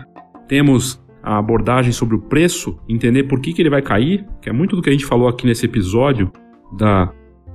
Temos 0.48 1.04
a 1.28 1.38
abordagem 1.38 1.92
sobre 1.92 2.16
o 2.16 2.20
preço, 2.20 2.80
entender 2.88 3.24
por 3.24 3.42
que, 3.42 3.52
que 3.52 3.62
ele 3.62 3.70
vai 3.70 3.82
cair, 3.82 4.26
que 4.42 4.50
é 4.50 4.54
muito 4.54 4.78
do 4.78 4.82
que 4.82 4.90
a 4.90 4.94
gente 4.94 5.06
falou 5.06 5.28
aqui 5.28 5.46
nesse 5.46 5.66
episódio 5.66 6.32
da 6.78 7.12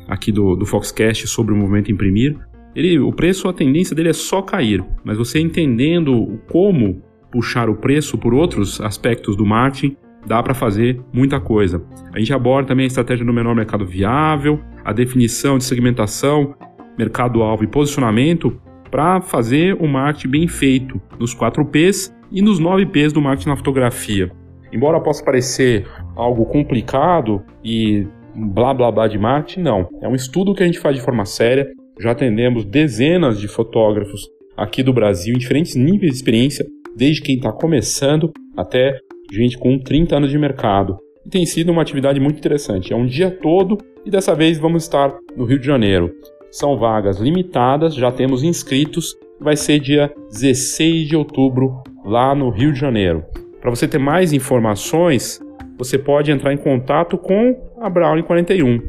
aqui 0.07 0.31
do, 0.31 0.55
do 0.55 0.67
Foxcast 0.67 1.27
sobre 1.27 1.55
o 1.55 1.57
movimento 1.57 1.91
imprimir. 1.91 2.37
Ele, 2.75 2.99
o 2.99 3.11
preço, 3.13 3.49
a 3.49 3.53
tendência 3.53 3.97
dele 3.97 4.11
é 4.11 4.13
só 4.13 4.43
cair, 4.43 4.85
mas 5.03 5.17
você 5.17 5.39
entendendo 5.39 6.39
como 6.51 7.03
puxar 7.31 7.71
o 7.71 7.75
preço 7.75 8.19
por 8.19 8.35
outros 8.35 8.79
aspectos 8.79 9.37
do 9.37 9.47
marketing, 9.47 9.97
dá 10.27 10.43
para 10.43 10.53
fazer 10.53 11.01
muita 11.11 11.41
coisa. 11.41 11.83
A 12.13 12.19
gente 12.19 12.33
aborda 12.35 12.69
também 12.69 12.85
a 12.85 12.89
estratégia 12.89 13.25
do 13.25 13.33
menor 13.33 13.55
mercado 13.55 13.87
viável, 13.87 14.61
a 14.85 14.93
definição 14.93 15.57
de 15.57 15.65
segmentação, 15.65 16.55
mercado-alvo 16.99 17.65
e 17.65 17.67
posicionamento 17.67 18.55
para 18.91 19.23
fazer 19.23 19.75
o 19.81 19.89
marketing 19.89 20.29
bem 20.29 20.49
feito 20.49 21.01
nos 21.19 21.33
4 21.33 21.65
Ps 21.65 22.13
e 22.33 22.41
nos 22.41 22.59
9 22.59 22.87
P's 22.87 23.13
do 23.13 23.21
marketing 23.21 23.51
na 23.51 23.57
fotografia. 23.57 24.31
Embora 24.73 24.99
possa 25.01 25.23
parecer 25.23 25.87
algo 26.17 26.47
complicado 26.47 27.43
e 27.63 28.07
blá 28.35 28.73
blá 28.73 28.91
blá 28.91 29.07
de 29.07 29.19
marketing, 29.19 29.61
não. 29.61 29.89
É 30.01 30.09
um 30.09 30.15
estudo 30.15 30.55
que 30.55 30.63
a 30.63 30.67
gente 30.67 30.79
faz 30.79 30.97
de 30.97 31.03
forma 31.03 31.27
séria. 31.27 31.71
Já 32.01 32.13
atendemos 32.13 32.65
dezenas 32.65 33.39
de 33.39 33.47
fotógrafos 33.47 34.27
aqui 34.57 34.83
do 34.83 34.93
Brasil 34.93 35.35
em 35.35 35.39
diferentes 35.39 35.75
níveis 35.75 36.13
de 36.13 36.17
experiência, 36.17 36.67
desde 36.97 37.21
quem 37.21 37.37
está 37.37 37.53
começando 37.53 38.33
até 38.57 38.99
gente 39.31 39.59
com 39.59 39.79
30 39.79 40.17
anos 40.17 40.31
de 40.31 40.39
mercado. 40.39 40.97
E 41.25 41.29
tem 41.29 41.45
sido 41.45 41.71
uma 41.71 41.83
atividade 41.83 42.19
muito 42.19 42.39
interessante. 42.39 42.93
É 42.93 42.97
um 42.97 43.07
dia 43.07 43.31
todo 43.31 43.79
e 44.05 44.11
dessa 44.11 44.35
vez 44.35 44.59
vamos 44.59 44.85
estar 44.85 45.15
no 45.37 45.45
Rio 45.45 45.59
de 45.59 45.67
Janeiro. 45.67 46.13
São 46.51 46.79
vagas 46.79 47.19
limitadas, 47.19 47.95
já 47.95 48.11
temos 48.11 48.43
inscritos. 48.43 49.15
Vai 49.41 49.57
ser 49.57 49.81
dia 49.81 50.13
16 50.31 51.09
de 51.09 51.17
outubro 51.17 51.83
lá 52.05 52.35
no 52.35 52.51
Rio 52.51 52.73
de 52.73 52.79
Janeiro. 52.79 53.25
Para 53.61 53.71
você 53.71 53.87
ter 53.87 53.99
mais 53.99 54.33
informações, 54.33 55.41
você 55.79 55.99
pode 55.99 56.31
entrar 56.31 56.53
em 56.53 56.57
contato 56.57 57.17
com 57.17 57.57
a 57.81 57.89
Brownie 57.89 58.23
41, 58.23 58.81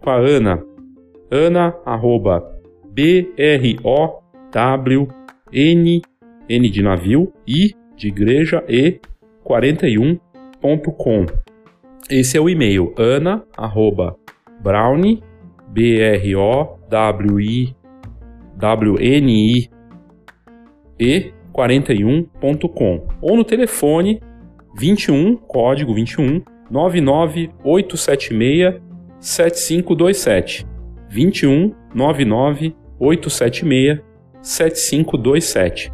com 0.00 0.10
a 0.10 0.16
Ana. 0.16 0.62
Ana, 1.30 1.76
arroba, 1.84 2.42
B-R-O-W-N, 2.92 3.82
N 6.48 6.70
de 6.70 6.82
navio, 6.82 7.32
I 7.46 7.74
de 7.96 8.08
igreja, 8.08 8.64
E, 8.68 9.00
41.com. 9.44 11.26
Esse 12.08 12.36
é 12.36 12.40
o 12.40 12.48
e-mail, 12.48 12.92
ana, 12.98 13.44
arroba, 13.56 14.16
brownie, 14.60 15.22
B-R-O-W-I, 15.68 17.76
W-N-I, 18.56 19.70
E, 20.98 21.32
41.com. 21.52 23.06
Ou 23.20 23.36
no 23.36 23.44
telefone 23.44 24.20
21, 24.76 25.36
código 25.36 25.94
21, 25.94 26.42
99876 26.70 28.80
7527. 29.18 30.66
21 31.08 31.74
99 31.94 32.74
876 32.98 34.00
7527. 34.42 35.92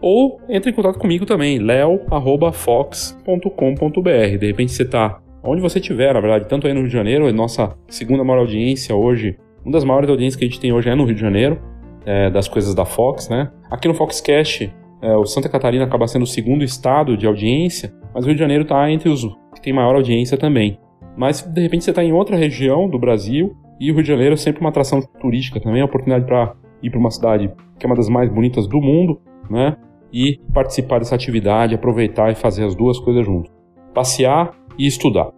Ou 0.00 0.40
entre 0.48 0.70
em 0.70 0.74
contato 0.74 0.98
comigo 0.98 1.24
também, 1.24 1.58
leo@fox.com.br. 1.58 4.38
De 4.38 4.46
repente 4.46 4.72
você 4.72 4.82
está 4.82 5.22
onde 5.42 5.60
você 5.60 5.78
estiver, 5.78 6.14
na 6.14 6.20
verdade, 6.20 6.48
tanto 6.48 6.66
aí 6.66 6.72
no 6.72 6.80
Rio 6.80 6.88
de 6.88 6.94
Janeiro, 6.94 7.28
é 7.28 7.32
nossa 7.32 7.76
segunda 7.88 8.22
maior 8.22 8.40
audiência 8.40 8.94
hoje, 8.94 9.36
uma 9.64 9.72
das 9.72 9.84
maiores 9.84 10.08
audiências 10.08 10.36
que 10.36 10.44
a 10.44 10.48
gente 10.48 10.60
tem 10.60 10.72
hoje 10.72 10.88
é 10.88 10.94
no 10.94 11.04
Rio 11.04 11.14
de 11.14 11.20
Janeiro, 11.20 11.60
é, 12.04 12.30
das 12.30 12.48
coisas 12.48 12.74
da 12.74 12.84
Fox, 12.84 13.28
né? 13.28 13.50
Aqui 13.70 13.88
no 13.88 13.94
Foxcast, 13.94 14.72
é, 15.02 15.16
o 15.16 15.26
Santa 15.26 15.48
Catarina 15.48 15.84
acaba 15.84 16.06
sendo 16.06 16.22
o 16.22 16.26
segundo 16.26 16.62
estado 16.62 17.16
de 17.16 17.26
audiência, 17.26 17.92
mas 18.14 18.24
o 18.24 18.28
Rio 18.28 18.36
de 18.36 18.40
Janeiro 18.40 18.62
está 18.62 18.88
entre 18.90 19.08
os 19.08 19.24
que 19.52 19.60
tem 19.60 19.72
maior 19.72 19.96
audiência 19.96 20.38
também. 20.38 20.78
Mas 21.16 21.42
de 21.42 21.60
repente 21.60 21.84
você 21.84 21.90
está 21.90 22.04
em 22.04 22.12
outra 22.12 22.36
região 22.36 22.88
do 22.88 22.98
Brasil 22.98 23.54
e 23.80 23.90
o 23.90 23.94
Rio 23.94 24.02
de 24.02 24.08
Janeiro 24.08 24.34
é 24.34 24.36
sempre 24.36 24.60
uma 24.60 24.70
atração 24.70 25.02
turística 25.20 25.60
também, 25.60 25.80
é 25.80 25.82
uma 25.82 25.88
oportunidade 25.88 26.24
para 26.24 26.54
ir 26.80 26.88
para 26.88 27.00
uma 27.00 27.10
cidade 27.10 27.52
que 27.78 27.84
é 27.84 27.88
uma 27.88 27.96
das 27.96 28.08
mais 28.08 28.32
bonitas 28.32 28.68
do 28.68 28.80
mundo, 28.80 29.20
né? 29.50 29.76
E 30.12 30.38
participar 30.54 30.98
dessa 30.98 31.16
atividade, 31.16 31.74
aproveitar 31.74 32.30
e 32.30 32.34
fazer 32.34 32.64
as 32.64 32.74
duas 32.74 32.98
coisas 32.98 33.26
juntos. 33.26 33.50
Passear 33.92 34.52
e 34.78 34.86
estudar. 34.86 35.30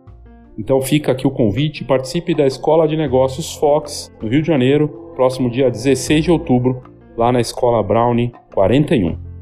Então 0.59 0.81
fica 0.83 1.11
aqui 1.11 1.27
o 1.27 1.31
convite, 1.31 1.85
participe 1.85 2.35
da 2.35 2.47
Escola 2.47 2.87
de 2.87 2.97
Negócios 2.97 3.57
Fox, 3.57 4.15
no 4.21 4.29
Rio 4.29 4.43
de 4.43 4.49
Janeiro, 4.49 4.89
próximo 5.17 5.51
dia 5.51 5.71
16 5.71 6.25
de 6.25 6.31
outubro, 6.31 6.83
lá 7.17 7.33
na 7.33 7.41
Escola 7.41 7.83
Brownie 7.83 8.33
41. 8.53 9.34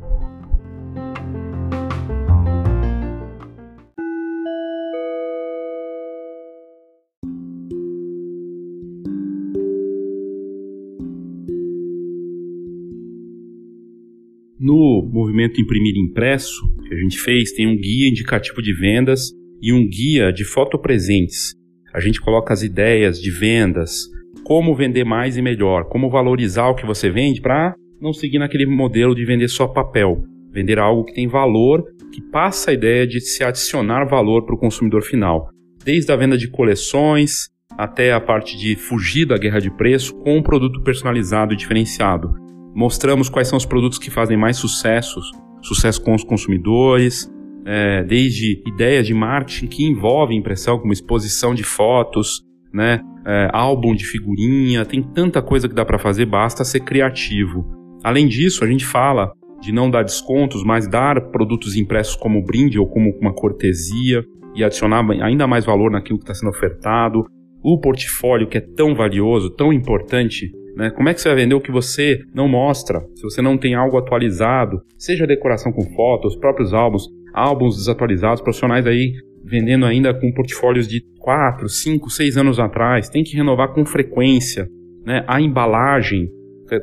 Movimento 15.12 15.61
Imprimir 15.61 15.95
Impresso, 15.97 16.62
que 16.88 16.95
a 16.95 16.97
gente 16.97 17.19
fez, 17.19 17.52
tem 17.52 17.66
um 17.66 17.76
guia 17.76 18.09
indicativo 18.09 18.62
de 18.62 18.73
vendas 18.73 19.31
e 19.61 19.73
um 19.73 19.87
guia 19.87 20.33
de 20.33 20.45
fotopresentes. 20.45 21.54
A 21.92 22.00
gente 22.00 22.21
coloca 22.21 22.52
as 22.52 22.62
ideias 22.62 23.21
de 23.21 23.31
vendas, 23.31 24.09
como 24.42 24.75
vender 24.75 25.04
mais 25.04 25.37
e 25.37 25.42
melhor, 25.42 25.85
como 25.85 26.09
valorizar 26.09 26.69
o 26.69 26.75
que 26.75 26.87
você 26.87 27.11
vende 27.11 27.42
para 27.42 27.75
não 28.00 28.12
seguir 28.12 28.38
naquele 28.38 28.64
modelo 28.66 29.14
de 29.14 29.25
vender 29.25 29.49
só 29.49 29.69
papel, 29.69 30.25
vender 30.50 30.78
algo 30.78 31.04
que 31.04 31.14
tem 31.14 31.28
valor, 31.28 31.85
que 32.11 32.23
passa 32.31 32.71
a 32.71 32.75
ideia 32.75 33.07
de 33.07 33.21
se 33.21 33.45
adicionar 33.45 34.07
valor 34.07 34.45
para 34.45 34.54
o 34.54 34.59
consumidor 34.59 35.02
final, 35.02 35.49
desde 35.85 36.11
a 36.11 36.16
venda 36.16 36.38
de 36.38 36.49
coleções 36.49 37.49
até 37.76 38.12
a 38.12 38.20
parte 38.20 38.57
de 38.57 38.75
fugir 38.77 39.27
da 39.27 39.37
guerra 39.37 39.61
de 39.61 39.70
preço 39.70 40.14
com 40.16 40.38
um 40.38 40.42
produto 40.42 40.83
personalizado 40.83 41.53
e 41.53 41.57
diferenciado. 41.57 42.41
Mostramos 42.74 43.28
quais 43.28 43.48
são 43.48 43.56
os 43.56 43.66
produtos 43.66 43.98
que 43.98 44.11
fazem 44.11 44.37
mais 44.37 44.56
sucessos, 44.56 45.30
sucesso 45.62 46.02
com 46.02 46.14
os 46.14 46.24
consumidores, 46.24 47.30
é, 47.64 48.02
desde 48.02 48.62
ideias 48.66 49.06
de 49.06 49.14
marketing 49.14 49.66
que 49.66 49.85
envolvem 49.85 50.38
impressão, 50.38 50.78
como 50.78 50.92
exposição 50.92 51.54
de 51.54 51.62
fotos, 51.62 52.42
né, 52.72 53.00
é, 53.26 53.48
álbum 53.52 53.94
de 53.94 54.04
figurinha, 54.04 54.85
tem 54.85 55.02
tanta 55.02 55.40
coisa 55.42 55.68
que 55.68 55.74
dá 55.74 55.85
para 55.85 55.98
fazer, 55.98 56.26
basta 56.26 56.64
ser 56.64 56.80
criativo. 56.80 57.64
Além 58.02 58.26
disso, 58.26 58.64
a 58.64 58.66
gente 58.66 58.85
fala 58.85 59.32
de 59.61 59.70
não 59.70 59.88
dar 59.88 60.02
descontos, 60.02 60.64
mas 60.64 60.88
dar 60.88 61.30
produtos 61.30 61.76
impressos 61.76 62.16
como 62.16 62.42
brinde 62.42 62.78
ou 62.78 62.87
como 62.88 63.16
uma 63.20 63.32
cortesia 63.32 64.24
e 64.54 64.64
adicionar 64.64 65.08
ainda 65.22 65.46
mais 65.46 65.64
valor 65.64 65.90
naquilo 65.90 66.18
que 66.18 66.24
está 66.24 66.35
sendo 66.35 66.50
ofertado. 66.50 67.24
O 67.62 67.79
portfólio 67.79 68.48
que 68.48 68.59
é 68.59 68.61
tão 68.61 68.94
valioso, 68.94 69.51
tão 69.51 69.72
importante 69.72 70.51
né? 70.75 70.90
Como 70.90 71.09
é 71.09 71.14
que 71.14 71.20
você 71.20 71.29
vai 71.29 71.42
vender 71.42 71.55
o 71.55 71.61
que 71.61 71.70
você 71.70 72.20
não 72.35 72.48
mostra? 72.48 73.01
Se 73.14 73.22
você 73.22 73.42
não 73.42 73.59
tem 73.59 73.75
algo 73.75 73.98
atualizado, 73.98 74.81
seja 74.96 75.27
decoração 75.27 75.72
com 75.72 75.83
fotos, 75.94 76.37
próprios 76.37 76.72
álbuns, 76.72 77.07
álbuns 77.35 77.77
desatualizados, 77.77 78.42
profissionais 78.42 78.87
aí 78.87 79.12
vendendo 79.44 79.85
ainda 79.85 80.14
com 80.14 80.33
portfólios 80.33 80.87
de 80.87 81.03
4, 81.18 81.68
5, 81.68 82.09
6 82.11 82.37
anos 82.37 82.59
atrás, 82.59 83.09
tem 83.09 83.25
que 83.25 83.37
renovar 83.37 83.75
com 83.75 83.85
frequência. 83.85 84.68
Né? 85.05 85.25
A 85.27 85.40
embalagem, 85.40 86.29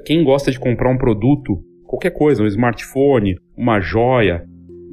quem 0.06 0.24
gosta 0.24 0.52
de 0.52 0.60
comprar 0.60 0.92
um 0.92 0.98
produto, 0.98 1.64
qualquer 1.84 2.12
coisa, 2.12 2.44
um 2.44 2.48
smartphone, 2.48 3.36
uma 3.58 3.80
joia, 3.80 4.44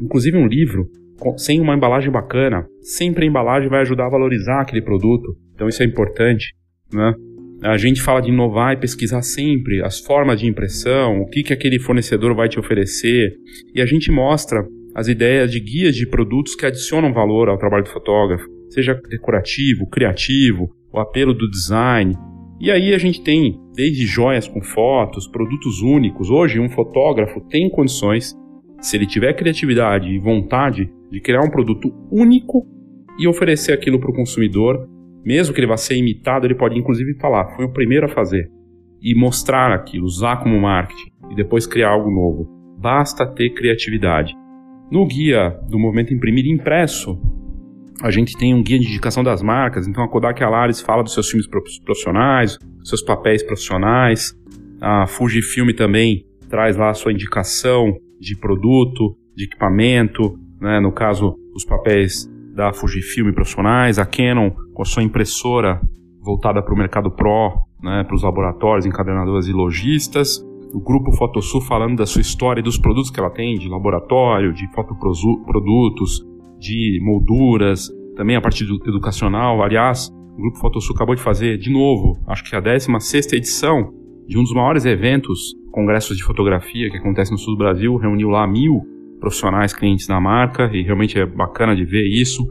inclusive 0.01 0.38
um 0.38 0.46
livro, 0.46 0.88
sem 1.37 1.61
uma 1.61 1.75
embalagem 1.75 2.11
bacana, 2.11 2.66
sempre 2.81 3.25
a 3.25 3.29
embalagem 3.29 3.68
vai 3.68 3.81
ajudar 3.81 4.07
a 4.07 4.11
valorizar 4.11 4.61
aquele 4.61 4.83
produto. 4.83 5.37
Então 5.57 5.69
isso 5.69 5.83
é 5.83 5.87
importante. 5.87 6.55
Né? 6.92 7.14
A 7.62 7.79
gente 7.79 8.03
fala 8.03 8.21
de 8.21 8.29
inovar 8.29 8.75
e 8.75 8.77
pesquisar 8.77 9.23
sempre 9.23 9.83
as 9.83 9.99
formas 9.99 10.38
de 10.38 10.47
impressão, 10.47 11.21
o 11.21 11.27
que, 11.27 11.42
que 11.42 11.53
aquele 11.53 11.81
fornecedor 11.81 12.35
vai 12.35 12.49
te 12.49 12.61
oferecer, 12.61 13.33
e 13.75 13.81
a 13.81 13.87
gente 13.87 14.12
mostra 14.12 14.62
as 14.95 15.09
ideias 15.09 15.51
de 15.51 15.59
guias 15.59 15.97
de 15.97 16.07
produtos 16.07 16.55
que 16.55 16.66
adicionam 16.66 17.12
valor 17.12 17.49
ao 17.49 17.59
trabalho 17.59 17.85
do 17.85 17.90
fotógrafo, 17.90 18.47
seja 18.71 18.95
decorativo, 19.09 19.88
criativo, 19.90 20.71
o 20.92 21.01
apelo 21.01 21.35
do 21.35 21.51
design. 21.51 22.14
E 22.61 22.71
aí 22.71 22.95
a 22.95 22.99
gente 22.99 23.23
tem 23.23 23.59
desde 23.75 24.07
joias 24.07 24.47
com 24.47 24.62
fotos, 24.62 25.27
produtos 25.27 25.81
únicos. 25.83 26.31
Hoje 26.31 26.61
um 26.61 26.69
fotógrafo 26.69 27.40
tem 27.49 27.69
condições, 27.71 28.35
se 28.81 28.97
ele 28.97 29.07
tiver 29.07 29.35
criatividade 29.35 30.09
e 30.09 30.19
vontade, 30.19 30.90
de 31.11 31.21
criar 31.21 31.42
um 31.42 31.51
produto 31.51 31.90
único 32.11 32.66
e 33.19 33.27
oferecer 33.27 33.73
aquilo 33.73 33.99
para 33.99 34.11
o 34.11 34.14
consumidor 34.14 34.88
mesmo 35.27 35.53
que 35.53 35.59
ele 35.59 35.67
vá 35.67 35.77
ser 35.77 35.97
imitado, 35.97 36.47
ele 36.47 36.55
pode 36.55 36.79
inclusive 36.79 37.19
falar, 37.19 37.49
fui 37.57 37.65
o 37.65 37.73
primeiro 37.73 38.07
a 38.07 38.09
fazer. 38.09 38.49
E 39.03 39.12
mostrar 39.12 39.73
aquilo, 39.73 40.07
usar 40.07 40.37
como 40.37 40.61
marketing 40.61 41.11
e 41.31 41.35
depois 41.35 41.67
criar 41.67 41.91
algo 41.91 42.09
novo. 42.09 42.49
Basta 42.79 43.27
ter 43.27 43.51
criatividade. 43.51 44.33
No 44.89 45.05
guia 45.05 45.51
do 45.69 45.81
movimento 45.81 46.15
imprimir 46.15 46.47
impresso, 46.47 47.21
a 48.01 48.11
gente 48.11 48.37
tem 48.39 48.55
um 48.55 48.62
guia 48.62 48.79
de 48.79 48.87
indicação 48.87 49.25
das 49.25 49.43
marcas, 49.43 49.89
então 49.89 50.05
a 50.05 50.09
Kodak 50.09 50.43
Alaris 50.45 50.81
fala 50.81 51.03
dos 51.03 51.12
seus 51.12 51.29
filmes 51.29 51.49
profissionais, 51.49 52.57
seus 52.85 53.03
papéis 53.03 53.43
profissionais. 53.43 54.33
A 54.81 55.09
Fujifilm 55.09 55.71
também 55.75 56.25
traz 56.49 56.77
lá 56.77 56.91
a 56.91 56.95
sua 56.95 57.12
indicação 57.12 57.97
de 58.21 58.37
produto, 58.39 59.17
de 59.35 59.45
equipamento, 59.45 60.39
né? 60.61 60.79
no 60.79 60.93
caso, 60.93 61.35
os 61.53 61.65
papéis 61.65 62.31
da 62.57 62.73
Fujifilm 62.73 63.33
profissionais, 63.33 63.99
a 63.99 64.07
Canon 64.07 64.51
com 64.73 64.81
a 64.81 64.85
sua 64.87 65.03
impressora 65.03 65.79
voltada 66.23 66.62
para 66.62 66.75
o 66.75 66.77
mercado 66.77 67.11
Pro, 67.11 67.53
né, 67.83 68.03
para 68.03 68.16
os 68.16 68.23
laboratórios, 68.23 68.87
encadernadoras 68.87 69.47
e 69.47 69.53
lojistas, 69.53 70.42
o 70.73 70.81
grupo 70.81 71.12
Fotosul 71.12 71.61
falando 71.61 71.97
da 71.97 72.07
sua 72.07 72.23
história 72.23 72.61
e 72.61 72.64
dos 72.64 72.79
produtos 72.79 73.11
que 73.11 73.21
ela 73.21 73.31
tem, 73.31 73.57
de 73.57 73.69
laboratório, 73.69 74.53
de 74.53 74.66
fotoprodutos, 74.75 76.25
de 76.59 76.99
molduras, 77.03 77.88
também 78.16 78.37
a 78.37 78.40
parte 78.40 78.64
educacional. 78.64 79.62
Aliás, 79.62 80.09
o 80.09 80.40
grupo 80.40 80.59
Fotosul 80.59 80.97
acabou 80.97 81.14
de 81.14 81.23
fazer, 81.23 81.59
de 81.59 81.71
novo, 81.71 82.19
acho 82.27 82.42
que 82.42 82.57
a 82.57 82.61
16 82.61 83.33
edição 83.35 83.92
de 84.27 84.38
um 84.38 84.42
dos 84.42 84.53
maiores 84.55 84.85
eventos, 84.85 85.55
congressos 85.71 86.16
de 86.16 86.25
fotografia 86.25 86.90
que 86.90 86.97
acontece 86.97 87.31
no 87.31 87.38
sul 87.38 87.55
do 87.55 87.59
Brasil, 87.59 87.97
reuniu 87.97 88.29
lá 88.31 88.47
mil 88.47 88.95
profissionais 89.18 89.72
clientes 89.72 90.07
da 90.07 90.20
marca 90.20 90.70
e 90.72 90.83
realmente 90.83 91.18
é 91.18 91.26
bacana 91.26 91.74
de 91.74 91.85
ver 91.85 92.05
isso. 92.07 92.46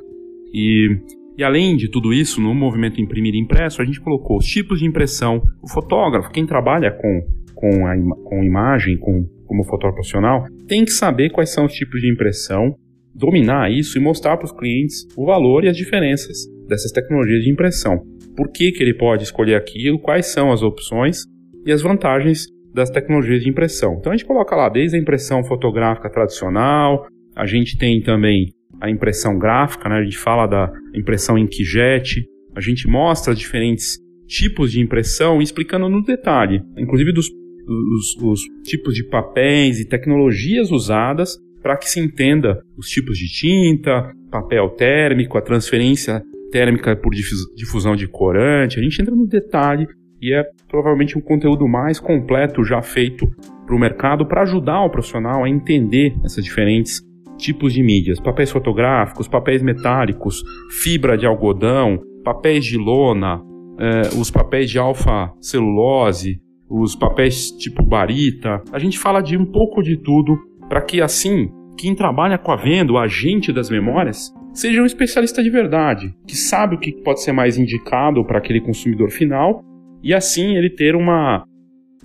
E, 0.54 0.98
e 1.38 1.44
além 1.44 1.76
de 1.76 1.90
tudo 1.90 2.14
isso, 2.14 2.42
no 2.42 2.54
movimento 2.54 3.02
imprimir 3.02 3.36
impresso, 3.36 3.82
a 3.82 3.86
gente 3.86 4.02
colocou 4.02 4.38
os 4.38 4.46
tipos 4.46 4.80
de 4.80 4.86
impressão. 4.86 5.42
O 5.62 5.70
fotógrafo, 5.70 6.32
quem 6.32 6.46
trabalha 6.46 6.92
com, 6.92 7.22
com, 7.54 7.88
a, 7.88 7.96
com 8.24 8.44
imagem, 8.44 8.98
com, 8.98 9.26
como 9.46 9.64
fotógrafo 9.64 9.96
profissional, 9.96 10.46
tem 10.68 10.86
que 10.86 10.92
saber 10.92 11.30
quais 11.32 11.52
são 11.52 11.66
os 11.66 11.74
tipos 11.74 12.02
de 12.02 12.12
impressão, 12.12 12.76
dominar 13.14 13.72
isso 13.72 13.98
e 13.98 14.02
mostrar 14.02 14.38
para 14.38 14.46
os 14.46 14.52
clientes 14.52 15.08
o 15.16 15.26
valor 15.26 15.64
e 15.64 15.70
as 15.70 15.78
diferenças 15.78 16.38
dessas 16.68 16.92
tecnologias 16.92 17.44
de 17.44 17.52
impressão. 17.52 18.02
Por 18.36 18.52
que, 18.52 18.72
que 18.72 18.84
ele 18.84 18.94
pode 18.94 19.24
escolher 19.24 19.56
aquilo, 19.56 20.00
quais 20.00 20.28
são 20.28 20.52
as 20.52 20.62
opções 20.62 21.24
e 21.66 21.72
as 21.72 21.82
vantagens 21.82 22.48
das 22.76 22.92
tecnologias 22.92 23.42
de 23.42 23.50
impressão. 23.50 23.96
Então 24.00 24.12
a 24.12 24.16
gente 24.16 24.28
coloca 24.28 24.56
lá 24.56 24.70
desde 24.70 24.98
a 24.98 25.00
impressão 25.00 25.44
fotográfica 25.44 26.10
tradicional 26.10 27.08
a 27.36 27.46
gente 27.46 27.78
tem 27.78 28.02
também 28.02 28.54
a 28.80 28.90
impressão 28.90 29.38
gráfica, 29.38 29.90
né? 29.90 29.96
a 29.98 30.04
gente 30.04 30.18
fala 30.18 30.48
da 30.48 30.72
impressão 30.94 31.38
inkjet, 31.38 32.24
a 32.56 32.62
gente 32.62 32.88
mostra 32.88 33.36
diferentes 33.36 33.98
tipos 34.28 34.72
de 34.72 34.80
impressão, 34.80 35.42
explicando 35.42 35.90
no 35.90 36.02
detalhe, 36.02 36.62
inclusive 36.78 37.12
dos 37.12 37.30
os, 37.68 38.16
os 38.22 38.42
tipos 38.64 38.94
de 38.94 39.04
papéis 39.04 39.80
e 39.80 39.88
tecnologias 39.88 40.70
usadas 40.70 41.36
para 41.64 41.76
que 41.76 41.90
se 41.90 42.00
entenda 42.00 42.62
os 42.78 42.88
tipos 42.88 43.18
de 43.18 43.26
tinta, 43.26 44.12
papel 44.30 44.70
térmico, 44.70 45.36
a 45.36 45.42
transferência 45.42 46.22
térmica 46.52 46.96
por 46.96 47.12
difusão 47.56 47.96
de 47.96 48.08
corante. 48.08 48.80
A 48.80 48.84
gente 48.84 49.02
entra 49.02 49.16
no 49.16 49.26
detalhe 49.26 49.88
e 50.26 50.34
é 50.34 50.44
provavelmente 50.68 51.16
o 51.18 51.22
conteúdo 51.22 51.68
mais 51.68 52.00
completo 52.00 52.64
já 52.64 52.82
feito 52.82 53.28
para 53.64 53.76
o 53.76 53.80
mercado 53.80 54.26
para 54.26 54.42
ajudar 54.42 54.84
o 54.84 54.90
profissional 54.90 55.44
a 55.44 55.50
entender 55.50 56.16
essas 56.24 56.44
diferentes 56.44 57.00
tipos 57.38 57.74
de 57.74 57.84
mídias, 57.84 58.20
papéis 58.20 58.50
fotográficos, 58.50 59.28
papéis 59.28 59.62
metálicos, 59.62 60.44
fibra 60.82 61.16
de 61.16 61.28
algodão, 61.28 62.00
papéis 62.24 62.66
de 62.66 62.76
lona, 62.76 63.40
eh, 63.80 64.10
os 64.20 64.32
papéis 64.32 64.72
de 64.72 64.80
alfa 64.80 65.32
celulose, 65.40 66.40
os 66.68 66.96
papéis 66.96 67.52
tipo 67.52 67.86
barita. 67.86 68.64
A 68.72 68.80
gente 68.80 68.98
fala 68.98 69.22
de 69.22 69.38
um 69.38 69.46
pouco 69.46 69.84
de 69.84 69.96
tudo 69.96 70.36
para 70.68 70.82
que 70.82 71.02
assim 71.02 71.50
quem 71.78 71.94
trabalha 71.94 72.38
com 72.38 72.52
a 72.52 72.56
venda, 72.56 72.94
o 72.94 72.98
agente 72.98 73.54
das 73.54 73.70
memórias, 73.70 74.34
seja 74.54 74.82
um 74.82 74.86
especialista 74.86 75.44
de 75.44 75.50
verdade, 75.52 76.16
que 76.26 76.36
sabe 76.36 76.76
o 76.76 76.80
que 76.80 76.94
pode 77.04 77.22
ser 77.22 77.34
mais 77.34 77.60
indicado 77.60 78.26
para 78.26 78.40
aquele 78.40 78.62
consumidor 78.62 79.12
final 79.12 79.62
e 80.06 80.14
assim 80.14 80.56
ele 80.56 80.70
ter 80.70 80.96
uma, 80.96 81.44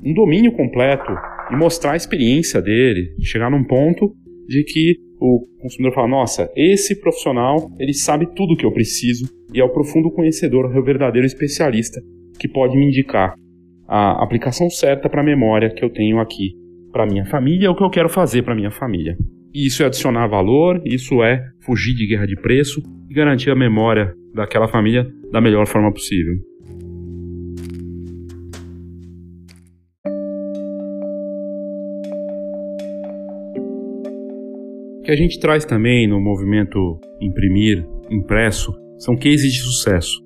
um 0.03 0.15
domínio 0.15 0.53
completo 0.53 1.13
e 1.53 1.57
mostrar 1.57 1.93
a 1.93 1.97
experiência 1.97 2.63
dele, 2.63 3.15
chegar 3.21 3.51
num 3.51 3.63
ponto 3.63 4.15
de 4.49 4.65
que 4.65 4.97
o 5.21 5.47
consumidor 5.61 5.95
fala: 5.95 6.09
nossa, 6.09 6.51
esse 6.57 6.99
profissional 6.99 7.71
ele 7.79 7.93
sabe 7.93 8.27
tudo 8.35 8.55
o 8.55 8.57
que 8.57 8.65
eu 8.65 8.73
preciso 8.73 9.27
e 9.53 9.61
é 9.61 9.65
o 9.65 9.69
profundo 9.69 10.11
conhecedor, 10.11 10.75
é 10.75 10.79
o 10.79 10.85
verdadeiro 10.85 11.27
especialista 11.27 12.01
que 12.39 12.49
pode 12.49 12.75
me 12.75 12.87
indicar 12.87 13.35
a 13.87 14.25
aplicação 14.25 14.71
certa 14.71 15.11
para 15.11 15.21
a 15.21 15.25
memória 15.25 15.69
que 15.69 15.85
eu 15.85 15.91
tenho 15.91 16.21
aqui 16.21 16.55
para 16.91 17.07
minha 17.07 17.27
família, 17.27 17.67
é 17.67 17.71
o 17.71 17.77
que 17.77 17.85
eu 17.85 17.91
quero 17.91 18.09
fazer 18.09 18.43
para 18.43 18.55
minha 18.55 18.71
família. 18.71 19.15
E 19.53 19.67
isso 19.67 19.83
é 19.83 19.87
adicionar 19.87 20.27
valor, 20.27 20.81
isso 20.87 21.23
é 21.23 21.45
fugir 21.61 21.95
de 21.95 22.07
guerra 22.07 22.27
de 22.27 22.37
preço 22.37 22.81
e 23.11 23.15
garantir 23.15 23.51
a 23.51 23.57
memória 23.57 24.15
daquela 24.33 24.69
família 24.69 25.07
da 25.31 25.41
melhor 25.41 25.67
forma 25.67 25.93
possível. 25.93 26.50
Que 35.11 35.15
a 35.15 35.17
gente 35.17 35.41
traz 35.41 35.65
também 35.65 36.07
no 36.07 36.21
movimento 36.21 36.79
imprimir 37.21 37.85
impresso 38.09 38.73
são 38.97 39.17
cases 39.17 39.53
de 39.53 39.59
sucesso. 39.59 40.21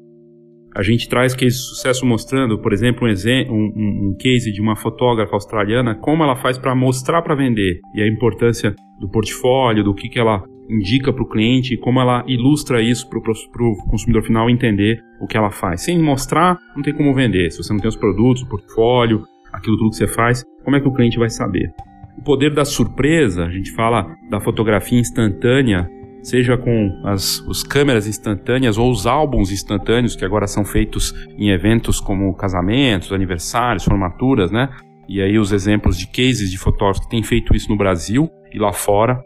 A 0.77 0.83
gente 0.83 1.09
traz 1.09 1.35
cases 1.35 1.55
de 1.55 1.69
sucesso 1.69 2.05
mostrando, 2.05 2.61
por 2.61 2.71
exemplo, 2.71 3.09
um, 3.09 3.55
um, 3.55 4.11
um 4.11 4.17
case 4.19 4.53
de 4.53 4.61
uma 4.61 4.77
fotógrafa 4.77 5.33
australiana, 5.33 5.95
como 5.95 6.23
ela 6.23 6.37
faz 6.37 6.59
para 6.59 6.75
mostrar 6.75 7.23
para 7.23 7.35
vender 7.35 7.81
e 7.95 8.03
a 8.03 8.07
importância 8.07 8.75
do 9.01 9.09
portfólio, 9.09 9.83
do 9.83 9.95
que, 9.95 10.07
que 10.07 10.19
ela 10.19 10.45
indica 10.69 11.11
para 11.13 11.23
o 11.23 11.29
cliente 11.29 11.75
e 11.75 11.79
como 11.79 11.99
ela 11.99 12.23
ilustra 12.27 12.83
isso 12.83 13.09
para 13.09 13.19
o 13.19 13.77
consumidor 13.89 14.23
final 14.23 14.51
entender 14.51 15.01
o 15.19 15.27
que 15.27 15.37
ela 15.39 15.51
faz. 15.51 15.81
Sem 15.81 15.99
mostrar, 15.99 16.59
não 16.77 16.83
tem 16.83 16.93
como 16.93 17.15
vender. 17.15 17.51
Se 17.51 17.63
você 17.63 17.73
não 17.73 17.81
tem 17.81 17.89
os 17.89 17.97
produtos, 17.97 18.43
o 18.43 18.49
portfólio, 18.49 19.23
aquilo 19.51 19.79
tudo 19.79 19.91
que 19.91 19.97
você 19.97 20.09
faz, 20.09 20.45
como 20.63 20.77
é 20.77 20.81
que 20.81 20.89
o 20.89 20.93
cliente 20.93 21.19
vai 21.19 21.31
saber? 21.31 21.73
O 22.17 22.23
poder 22.23 22.55
da 22.55 22.65
surpresa, 22.65 23.45
a 23.45 23.51
gente 23.51 23.73
fala 23.73 24.15
da 24.31 24.41
fotografia 24.41 24.99
instantânea, 24.99 25.89
seja 26.23 26.57
com 26.57 27.03
as 27.05 27.41
os 27.41 27.63
câmeras 27.63 28.07
instantâneas 28.07 28.79
ou 28.79 28.91
os 28.91 29.07
álbuns 29.07 29.51
instantâneos 29.51 30.17
que 30.17 30.25
agora 30.25 30.47
são 30.47 30.65
feitos 30.65 31.13
em 31.37 31.51
eventos 31.51 32.01
como 32.01 32.35
casamentos, 32.35 33.13
aniversários, 33.13 33.85
formaturas, 33.85 34.51
né? 34.51 34.71
E 35.09 35.21
aí 35.21 35.39
os 35.39 35.53
exemplos 35.53 35.99
de 35.99 36.07
cases 36.07 36.51
de 36.51 36.57
fotógrafos 36.57 37.05
que 37.05 37.11
têm 37.11 37.23
feito 37.23 37.55
isso 37.55 37.69
no 37.69 37.77
Brasil 37.77 38.31
e 38.53 38.59
lá 38.59 38.73
fora. 38.73 39.23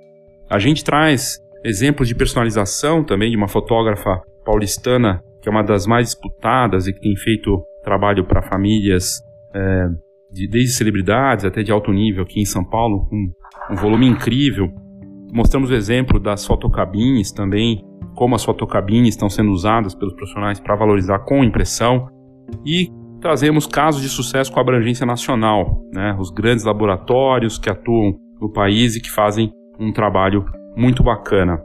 A 0.50 0.58
gente 0.58 0.82
traz 0.82 1.38
exemplos 1.64 2.08
de 2.08 2.14
personalização 2.14 3.04
também 3.04 3.30
de 3.30 3.36
uma 3.36 3.48
fotógrafa 3.48 4.20
paulistana 4.44 5.22
que 5.40 5.48
é 5.48 5.52
uma 5.52 5.62
das 5.62 5.86
mais 5.86 6.06
disputadas 6.06 6.86
e 6.86 6.92
que 6.92 7.00
tem 7.00 7.16
feito 7.16 7.62
trabalho 7.82 8.24
para 8.24 8.42
famílias 8.42 9.22
é, 9.54 9.86
de, 10.32 10.48
desde 10.48 10.72
celebridades 10.72 11.44
até 11.44 11.62
de 11.62 11.72
alto 11.72 11.92
nível 11.92 12.22
aqui 12.22 12.40
em 12.40 12.44
São 12.44 12.64
Paulo, 12.64 13.06
com 13.08 13.30
um 13.72 13.76
volume 13.76 14.06
incrível 14.06 14.68
Mostramos 15.32 15.70
o 15.70 15.74
exemplo 15.74 16.18
das 16.18 16.46
fotocabines 16.46 17.30
também, 17.30 17.84
como 18.14 18.34
as 18.34 18.44
fotocabines 18.44 19.10
estão 19.10 19.28
sendo 19.28 19.50
usadas 19.50 19.94
pelos 19.94 20.14
profissionais 20.14 20.58
para 20.58 20.74
valorizar 20.74 21.18
com 21.20 21.44
impressão 21.44 22.08
e 22.64 22.88
trazemos 23.20 23.66
casos 23.66 24.00
de 24.00 24.08
sucesso 24.08 24.50
com 24.50 24.58
abrangência 24.58 25.04
nacional, 25.04 25.82
né? 25.92 26.16
os 26.18 26.30
grandes 26.30 26.64
laboratórios 26.64 27.58
que 27.58 27.68
atuam 27.68 28.14
no 28.40 28.50
país 28.50 28.96
e 28.96 29.00
que 29.00 29.10
fazem 29.10 29.52
um 29.78 29.92
trabalho 29.92 30.44
muito 30.74 31.02
bacana. 31.02 31.60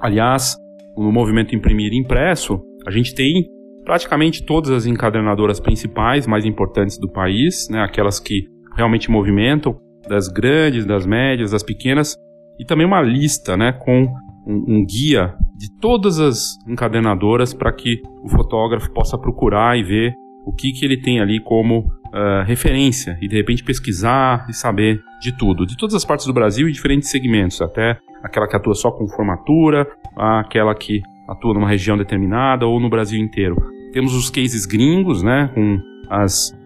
Aliás, 0.00 0.56
no 0.96 1.12
movimento 1.12 1.54
Imprimir 1.54 1.92
Impresso, 1.92 2.60
a 2.86 2.90
gente 2.90 3.14
tem 3.14 3.46
praticamente 3.90 4.44
todas 4.44 4.70
as 4.70 4.86
encadernadoras 4.86 5.58
principais, 5.58 6.24
mais 6.24 6.44
importantes 6.44 6.96
do 6.96 7.10
país, 7.10 7.68
né? 7.68 7.82
aquelas 7.82 8.20
que 8.20 8.44
realmente 8.76 9.10
movimentam, 9.10 9.76
das 10.08 10.28
grandes, 10.28 10.86
das 10.86 11.04
médias, 11.04 11.50
das 11.50 11.64
pequenas, 11.64 12.14
e 12.56 12.64
também 12.64 12.86
uma 12.86 13.02
lista 13.02 13.56
né, 13.56 13.72
com 13.72 14.04
um, 14.46 14.76
um 14.76 14.86
guia 14.86 15.34
de 15.56 15.66
todas 15.80 16.20
as 16.20 16.56
encadernadoras 16.68 17.52
para 17.52 17.72
que 17.72 18.00
o 18.22 18.28
fotógrafo 18.28 18.92
possa 18.92 19.18
procurar 19.18 19.76
e 19.76 19.82
ver 19.82 20.14
o 20.46 20.52
que, 20.52 20.70
que 20.70 20.84
ele 20.84 21.02
tem 21.02 21.20
ali 21.20 21.40
como 21.40 21.80
uh, 21.80 22.44
referência 22.46 23.18
e 23.20 23.26
de 23.26 23.34
repente 23.34 23.64
pesquisar 23.64 24.46
e 24.48 24.54
saber 24.54 25.00
de 25.20 25.36
tudo, 25.36 25.66
de 25.66 25.76
todas 25.76 25.96
as 25.96 26.04
partes 26.04 26.26
do 26.26 26.32
Brasil 26.32 26.68
e 26.68 26.72
diferentes 26.72 27.10
segmentos, 27.10 27.60
até 27.60 27.98
aquela 28.22 28.46
que 28.46 28.54
atua 28.54 28.74
só 28.74 28.92
com 28.92 29.08
formatura, 29.08 29.84
aquela 30.16 30.76
que 30.76 31.02
atua 31.28 31.54
numa 31.54 31.68
região 31.68 31.98
determinada 31.98 32.68
ou 32.68 32.78
no 32.78 32.88
Brasil 32.88 33.20
inteiro. 33.20 33.79
Temos 33.92 34.14
os 34.14 34.30
cases 34.30 34.66
gringos, 34.66 35.22
né, 35.22 35.50
com 35.54 35.78
as, 36.08 36.56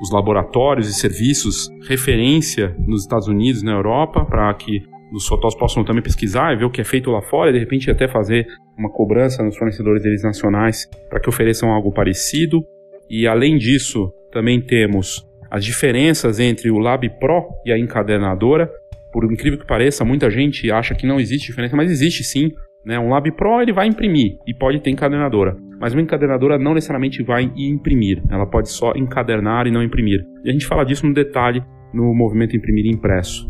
os 0.00 0.12
laboratórios 0.12 0.88
e 0.88 0.94
serviços 0.94 1.68
referência 1.88 2.74
nos 2.78 3.02
Estados 3.02 3.28
Unidos, 3.28 3.62
na 3.62 3.72
Europa, 3.72 4.24
para 4.24 4.52
que 4.54 4.82
os 5.12 5.26
fotógrafos 5.26 5.58
possam 5.58 5.84
também 5.84 6.02
pesquisar 6.02 6.52
e 6.52 6.56
ver 6.56 6.64
o 6.64 6.70
que 6.70 6.80
é 6.80 6.84
feito 6.84 7.10
lá 7.10 7.22
fora 7.22 7.50
e 7.50 7.52
de 7.52 7.58
repente 7.58 7.90
até 7.90 8.06
fazer 8.06 8.46
uma 8.76 8.90
cobrança 8.90 9.42
nos 9.42 9.56
fornecedores 9.56 10.02
deles 10.02 10.22
nacionais 10.22 10.86
para 11.08 11.20
que 11.20 11.28
ofereçam 11.28 11.70
algo 11.70 11.92
parecido. 11.92 12.62
E 13.08 13.26
além 13.26 13.56
disso, 13.56 14.12
também 14.30 14.60
temos 14.60 15.26
as 15.50 15.64
diferenças 15.64 16.38
entre 16.38 16.70
o 16.70 16.78
Lab 16.78 17.08
Pro 17.18 17.48
e 17.64 17.72
a 17.72 17.78
encadernadora. 17.78 18.70
Por 19.12 19.24
incrível 19.32 19.58
que 19.58 19.66
pareça, 19.66 20.04
muita 20.04 20.30
gente 20.30 20.70
acha 20.70 20.94
que 20.94 21.06
não 21.06 21.18
existe 21.18 21.46
diferença, 21.46 21.74
mas 21.74 21.90
existe 21.90 22.22
sim. 22.22 22.52
Né? 22.88 22.98
Um 22.98 23.10
Lab 23.10 23.30
Pro 23.32 23.60
ele 23.60 23.70
vai 23.70 23.86
imprimir 23.86 24.38
e 24.46 24.54
pode 24.54 24.80
ter 24.80 24.88
encadernadora, 24.88 25.54
mas 25.78 25.92
uma 25.92 26.00
encadernadora 26.00 26.58
não 26.58 26.72
necessariamente 26.72 27.22
vai 27.22 27.52
imprimir, 27.54 28.22
ela 28.30 28.46
pode 28.46 28.70
só 28.70 28.92
encadernar 28.96 29.66
e 29.66 29.70
não 29.70 29.82
imprimir. 29.82 30.24
E 30.42 30.48
a 30.48 30.52
gente 30.54 30.66
fala 30.66 30.84
disso 30.84 31.06
no 31.06 31.12
detalhe 31.12 31.62
no 31.92 32.14
movimento 32.14 32.56
Imprimir 32.56 32.86
Impresso. 32.86 33.46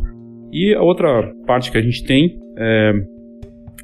E 0.53 0.74
a 0.74 0.83
outra 0.83 1.33
parte 1.46 1.70
que 1.70 1.79
a 1.79 1.81
gente 1.81 2.05
tem 2.05 2.37
é 2.59 2.92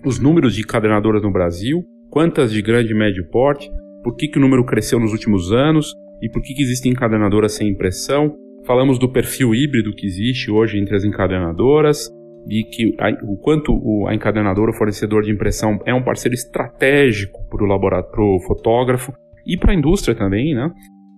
os 0.05 0.19
números 0.19 0.57
de 0.57 0.63
encadernadoras 0.63 1.23
no 1.23 1.31
Brasil, 1.31 1.85
quantas 2.11 2.53
de 2.53 2.61
grande 2.61 2.93
e 2.93 2.97
médio 2.97 3.25
porte, 3.31 3.71
por 4.03 4.17
que, 4.17 4.27
que 4.27 4.39
o 4.39 4.41
número 4.41 4.65
cresceu 4.65 4.99
nos 4.99 5.13
últimos 5.13 5.53
anos 5.53 5.95
e 6.21 6.29
por 6.29 6.43
que, 6.43 6.53
que 6.53 6.63
existem 6.63 6.91
encadernadoras 6.91 7.53
sem 7.53 7.69
impressão. 7.69 8.35
Falamos 8.67 8.99
do 8.99 9.09
perfil 9.09 9.55
híbrido 9.55 9.95
que 9.95 10.07
existe 10.07 10.51
hoje 10.51 10.79
entre 10.79 10.97
as 10.97 11.05
encadernadoras 11.05 12.11
e 12.49 12.65
que 12.65 12.95
a, 12.99 13.11
o 13.25 13.37
quanto 13.37 13.73
o, 13.73 14.07
a 14.07 14.15
encadernadora, 14.15 14.71
o 14.71 14.75
fornecedor 14.75 15.23
de 15.23 15.33
impressão, 15.33 15.79
é 15.87 15.95
um 15.95 16.03
parceiro 16.03 16.35
estratégico 16.35 17.45
para 17.49 18.23
o 18.23 18.41
fotógrafo 18.47 19.13
e 19.47 19.57
para 19.57 19.73
a 19.73 19.75
indústria 19.75 20.15
também, 20.15 20.55
né? 20.55 20.71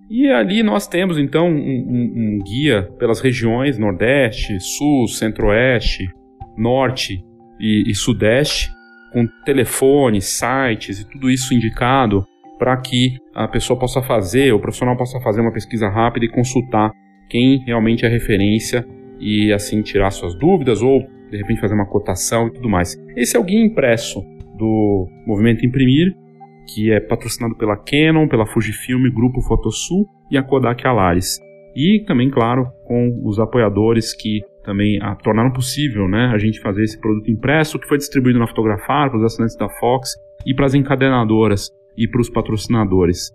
E 0.09 0.29
ali 0.29 0.63
nós 0.63 0.87
temos 0.87 1.19
então 1.19 1.49
um, 1.49 1.53
um, 1.53 2.13
um 2.17 2.39
guia 2.45 2.89
pelas 2.99 3.21
regiões 3.21 3.77
Nordeste, 3.77 4.59
Sul, 4.61 5.09
Centro-Oeste, 5.09 6.09
Norte 6.57 7.21
e, 7.61 7.91
e 7.91 7.95
Sudeste, 7.95 8.71
com 9.13 9.27
telefones, 9.45 10.25
sites 10.27 11.01
e 11.01 11.11
tudo 11.11 11.29
isso 11.29 11.53
indicado 11.53 12.25
para 12.59 12.77
que 12.77 13.17
a 13.35 13.49
pessoa 13.49 13.79
possa 13.79 14.01
fazer, 14.01 14.53
o 14.53 14.61
profissional 14.61 14.97
possa 14.97 15.21
fazer 15.21 15.41
uma 15.41 15.53
pesquisa 15.53 15.89
rápida 15.89 16.25
e 16.25 16.31
consultar 16.31 16.91
quem 17.29 17.59
realmente 17.65 18.07
é 18.07 18.09
referência 18.09 18.87
e 19.19 19.53
assim 19.53 19.83
tirar 19.83 20.11
suas 20.11 20.35
dúvidas 20.39 20.83
ou 20.83 21.07
de 21.31 21.37
repente 21.37 21.61
fazer 21.61 21.75
uma 21.75 21.87
cotação 21.87 22.49
e 22.49 22.53
tudo 22.53 22.69
mais. 22.69 22.97
Esse 23.17 23.37
é 23.37 23.41
o 23.41 23.45
guia 23.45 23.65
impresso 23.65 24.21
do 24.57 25.09
movimento 25.27 25.65
Imprimir 25.65 26.15
que 26.67 26.91
é 26.91 27.01
patrocinado 27.01 27.55
pela 27.57 27.77
Canon, 27.77 28.29
pela 28.29 28.47
Fujifilm, 28.47 29.09
Grupo 29.11 29.41
Fotosul 29.43 30.07
e 30.31 30.37
a 30.37 30.43
Kodak 30.43 30.87
Alaris. 30.87 31.39
e 31.75 32.03
também, 32.07 32.31
claro, 32.31 32.67
com 32.85 33.21
os 33.23 33.39
apoiadores 33.39 34.15
que 34.15 34.41
também 34.65 34.99
a, 35.01 35.15
tornaram 35.15 35.53
possível 35.53 36.09
né, 36.09 36.31
a 36.35 36.39
gente 36.39 36.59
fazer 36.61 36.83
esse 36.83 36.99
produto 36.99 37.31
impresso 37.31 37.79
que 37.79 37.87
foi 37.87 37.99
distribuído 37.99 38.39
na 38.39 38.47
Fotografar 38.47 39.11
para 39.11 39.19
os 39.19 39.25
assinantes 39.25 39.57
da 39.57 39.69
Fox 39.69 40.11
e 40.45 40.55
para 40.55 40.67
as 40.67 40.75
encadenadoras 40.75 41.71
e 41.97 42.09
para 42.09 42.21
os 42.21 42.31
patrocinadores. 42.31 43.31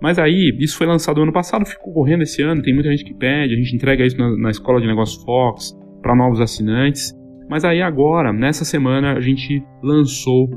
Mas 0.00 0.18
aí, 0.18 0.56
isso 0.58 0.76
foi 0.76 0.86
lançado 0.86 1.22
ano 1.22 1.32
passado, 1.32 1.64
ficou 1.64 1.92
correndo 1.92 2.22
esse 2.22 2.42
ano, 2.42 2.62
tem 2.62 2.74
muita 2.74 2.90
gente 2.90 3.04
que 3.04 3.14
pede, 3.14 3.54
a 3.54 3.56
gente 3.56 3.76
entrega 3.76 4.04
isso 4.04 4.18
na, 4.18 4.36
na 4.36 4.50
Escola 4.50 4.80
de 4.80 4.86
Negócios 4.86 5.22
Fox 5.22 5.78
para 6.00 6.16
novos 6.16 6.40
assinantes. 6.40 7.14
Mas 7.52 7.66
aí 7.66 7.82
agora, 7.82 8.32
nessa 8.32 8.64
semana, 8.64 9.12
a 9.12 9.20
gente 9.20 9.62
lançou 9.82 10.48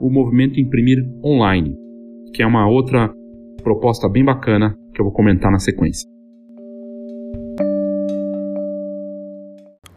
o 0.00 0.08
movimento 0.08 0.60
Imprimir 0.60 0.98
Online, 1.20 1.76
que 2.32 2.44
é 2.44 2.46
uma 2.46 2.68
outra 2.68 3.12
proposta 3.60 4.08
bem 4.08 4.24
bacana 4.24 4.72
que 4.94 5.00
eu 5.00 5.04
vou 5.04 5.12
comentar 5.12 5.50
na 5.50 5.58
sequência. 5.58 6.08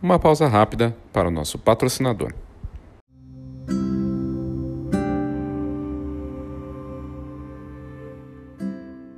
Uma 0.02 0.17
pausa 0.17 0.48
rápida 0.48 0.96
para 1.13 1.28
o 1.28 1.32
nosso 1.32 1.60
patrocinador. 1.60 2.34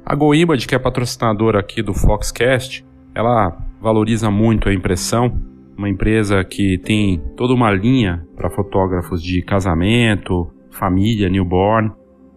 A 0.05 0.13
GoImage, 0.13 0.67
que 0.67 0.75
é 0.75 0.79
patrocinadora 0.79 1.61
aqui 1.61 1.81
do 1.81 1.93
Foxcast, 1.93 2.85
ela 3.15 3.57
valoriza 3.79 4.29
muito 4.29 4.67
a 4.67 4.73
impressão. 4.73 5.48
Uma 5.79 5.87
empresa 5.87 6.43
que 6.43 6.77
tem 6.77 7.23
toda 7.37 7.53
uma 7.53 7.71
linha 7.71 8.27
para 8.35 8.49
fotógrafos 8.49 9.23
de 9.23 9.41
casamento, 9.41 10.51
família, 10.69 11.29
newborn. 11.29 11.93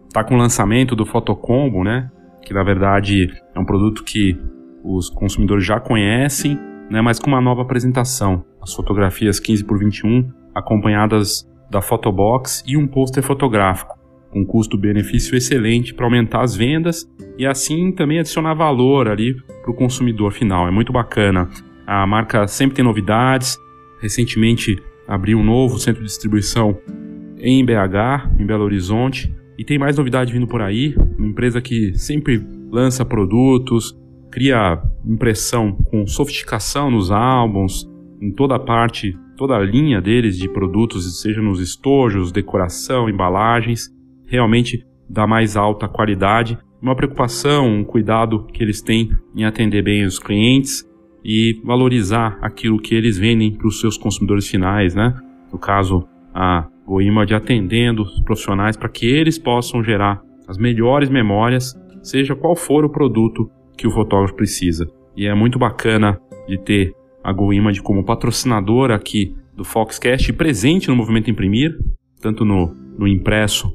Está 0.07 0.23
com 0.23 0.35
o 0.35 0.37
lançamento 0.37 0.95
do 0.95 1.05
Fotocombo, 1.05 1.83
né? 1.83 2.09
Que 2.41 2.53
na 2.53 2.63
verdade 2.63 3.27
é 3.53 3.59
um 3.59 3.65
produto 3.65 4.05
que 4.05 4.39
os 4.81 5.09
consumidores 5.09 5.65
já 5.65 5.77
conhecem, 5.77 6.57
né? 6.89 7.01
Mas 7.01 7.19
com 7.19 7.27
uma 7.27 7.41
nova 7.41 7.63
apresentação. 7.63 8.45
As 8.61 8.73
fotografias 8.73 9.41
15 9.41 9.65
por 9.65 9.77
21 9.77 10.31
acompanhadas 10.55 11.45
da 11.69 11.81
Photobox 11.81 12.63
e 12.65 12.77
um 12.77 12.87
pôster 12.87 13.21
fotográfico 13.21 13.99
com 14.31 14.45
custo-benefício 14.45 15.35
excelente 15.35 15.93
para 15.93 16.05
aumentar 16.05 16.43
as 16.43 16.55
vendas 16.55 17.05
e 17.37 17.45
assim 17.45 17.91
também 17.91 18.19
adicionar 18.19 18.53
valor 18.53 19.09
ali 19.09 19.35
para 19.61 19.71
o 19.71 19.75
consumidor 19.75 20.31
final. 20.31 20.65
É 20.65 20.71
muito 20.71 20.93
bacana. 20.93 21.49
A 21.85 22.05
marca 22.07 22.47
sempre 22.47 22.75
tem 22.75 22.85
novidades. 22.85 23.57
Recentemente 23.99 24.81
abriu 25.07 25.37
um 25.37 25.43
novo 25.43 25.77
centro 25.77 26.01
de 26.01 26.07
distribuição 26.07 26.77
em 27.39 27.63
BH, 27.65 28.39
em 28.39 28.45
Belo 28.45 28.63
Horizonte, 28.63 29.33
e 29.57 29.65
tem 29.65 29.77
mais 29.77 29.97
novidade 29.97 30.31
vindo 30.31 30.47
por 30.47 30.61
aí. 30.61 30.95
Uma 31.17 31.27
empresa 31.27 31.61
que 31.61 31.93
sempre 31.97 32.41
lança 32.71 33.05
produtos, 33.05 33.97
cria 34.31 34.81
impressão 35.05 35.73
com 35.73 36.07
sofisticação 36.07 36.89
nos 36.89 37.11
álbuns, 37.11 37.87
em 38.21 38.31
toda 38.31 38.55
a 38.55 38.59
parte, 38.59 39.17
toda 39.37 39.55
a 39.55 39.59
linha 39.59 40.01
deles 40.01 40.37
de 40.37 40.47
produtos, 40.47 41.21
seja 41.21 41.41
nos 41.41 41.59
estojos, 41.59 42.31
decoração, 42.31 43.09
embalagens 43.09 43.89
realmente 44.25 44.85
da 45.09 45.27
mais 45.27 45.55
alta 45.55 45.87
qualidade, 45.87 46.57
uma 46.81 46.95
preocupação, 46.95 47.67
um 47.67 47.83
cuidado 47.83 48.45
que 48.47 48.63
eles 48.63 48.81
têm 48.81 49.11
em 49.35 49.45
atender 49.45 49.83
bem 49.83 50.05
os 50.05 50.17
clientes 50.17 50.83
e 51.23 51.61
valorizar 51.63 52.37
aquilo 52.41 52.79
que 52.79 52.93
eles 52.93 53.17
vendem 53.17 53.51
para 53.55 53.67
os 53.67 53.79
seus 53.79 53.97
consumidores 53.97 54.47
finais, 54.47 54.93
né? 54.93 55.15
No 55.51 55.57
caso, 55.57 56.07
a 56.33 56.67
GoImage 56.85 57.33
atendendo 57.33 58.01
os 58.01 58.19
profissionais 58.21 58.75
para 58.75 58.89
que 58.89 59.05
eles 59.05 59.37
possam 59.37 59.83
gerar 59.83 60.21
as 60.47 60.57
melhores 60.57 61.09
memórias, 61.09 61.73
seja 62.01 62.35
qual 62.35 62.55
for 62.55 62.83
o 62.83 62.89
produto 62.89 63.49
que 63.77 63.87
o 63.87 63.91
fotógrafo 63.91 64.35
precisa. 64.35 64.85
E 65.15 65.25
é 65.25 65.33
muito 65.33 65.57
bacana 65.57 66.19
de 66.47 66.57
ter 66.57 66.93
a 67.23 67.31
GoImage 67.31 67.81
como 67.81 68.03
patrocinadora 68.03 68.95
aqui 68.95 69.35
do 69.55 69.63
Foxcast 69.63 70.33
presente 70.33 70.89
no 70.89 70.95
movimento 70.95 71.29
Imprimir, 71.29 71.77
tanto 72.19 72.43
no, 72.43 72.73
no 72.97 73.07
impresso 73.07 73.73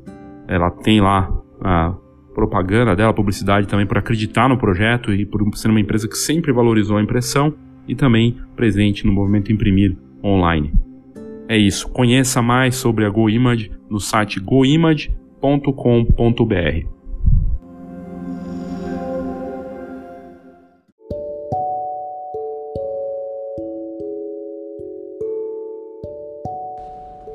ela 0.49 0.71
tem 0.71 1.01
lá 1.01 1.31
a 1.61 1.95
propaganda 2.39 2.95
dela, 2.95 3.13
publicidade 3.13 3.67
também 3.67 3.85
por 3.85 3.99
acreditar 3.99 4.49
no 4.49 4.57
projeto 4.57 5.13
e 5.13 5.27
por 5.27 5.45
ser 5.57 5.71
uma 5.71 5.81
empresa 5.81 6.07
que 6.07 6.17
sempre 6.17 6.53
valorizou 6.53 6.97
a 6.97 7.03
impressão 7.03 7.53
e 7.89 7.97
também 7.97 8.37
presente 8.55 9.05
no 9.05 9.13
movimento 9.13 9.51
Imprimir 9.51 9.97
Online. 10.23 10.73
É 11.49 11.59
isso. 11.59 11.89
Conheça 11.89 12.41
mais 12.41 12.77
sobre 12.77 13.05
a 13.05 13.11
GoImage 13.11 13.73
no 13.91 13.99
site 13.99 14.39
goimage.com.br. 14.39 16.98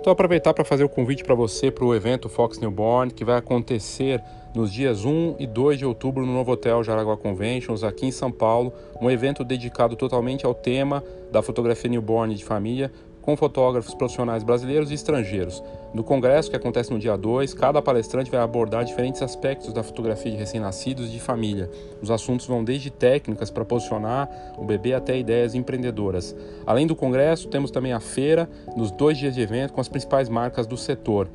Então 0.04 0.12
aproveitar 0.12 0.54
para 0.54 0.66
fazer 0.66 0.84
o 0.84 0.90
convite 0.90 1.24
para 1.24 1.34
você 1.34 1.72
para 1.72 1.86
o 1.86 1.96
evento 1.96 2.28
Fox 2.28 2.60
Newborn, 2.60 3.10
que 3.14 3.24
vai 3.24 3.38
acontecer 3.38 4.22
nos 4.54 4.70
dias 4.70 5.06
1 5.06 5.38
e 5.40 5.48
2 5.48 5.80
de 5.80 5.86
outubro 5.86 6.26
no 6.26 6.34
novo 6.34 6.52
hotel 6.52 6.84
Jaraguá 6.84 7.16
Conventions, 7.16 7.86
aqui 7.86 8.08
em 8.08 8.12
São 8.12 8.30
Paulo, 8.30 8.74
um 9.02 9.10
evento 9.10 9.46
dedicado 9.46 9.96
totalmente 9.96 10.46
ao 10.46 10.54
tema 10.54 11.02
da 11.32 11.42
fotografia 11.42 11.90
newborn 11.90 12.36
de 12.36 12.44
família, 12.44 12.92
com 13.24 13.36
fotógrafos 13.36 13.96
profissionais 13.96 14.44
brasileiros 14.44 14.92
e 14.92 14.94
estrangeiros. 14.94 15.64
No 15.94 16.04
congresso, 16.04 16.50
que 16.50 16.56
acontece 16.56 16.92
no 16.92 17.00
dia 17.00 17.18
2, 17.18 17.54
cada 17.54 17.82
palestrante 17.82 18.30
vai 18.30 18.42
abordar 18.42 18.84
diferentes 18.84 19.22
aspectos 19.22 19.74
da 19.74 19.82
fotografia 19.82 20.32
de 20.32 20.38
recém-nascidos 20.38 21.08
e 21.08 21.12
de 21.12 21.20
família. 21.20 21.72
Os 22.02 22.12
assuntos 22.12 22.46
vão 22.46 22.64
desde 22.64 22.92
técnicas 22.92 23.50
para 23.50 23.64
posicionar 23.64 24.30
o 24.58 24.66
bebê 24.66 24.94
até 24.94 25.18
ideias 25.18 25.56
empreendedoras. 25.56 26.36
Além 26.68 26.86
do 26.86 26.96
congresso, 26.96 27.48
temos 27.48 27.72
também 27.72 27.94
a 27.94 28.00
feira, 28.00 28.50
nos 28.76 28.92
dois 28.92 29.18
dias 29.18 29.34
de 29.34 29.42
evento, 29.42 29.74
com 29.74 29.82
as 29.82 29.88
principais 29.88 30.28
marcas 30.28 30.68
do 30.68 30.76
setor. 30.76 31.30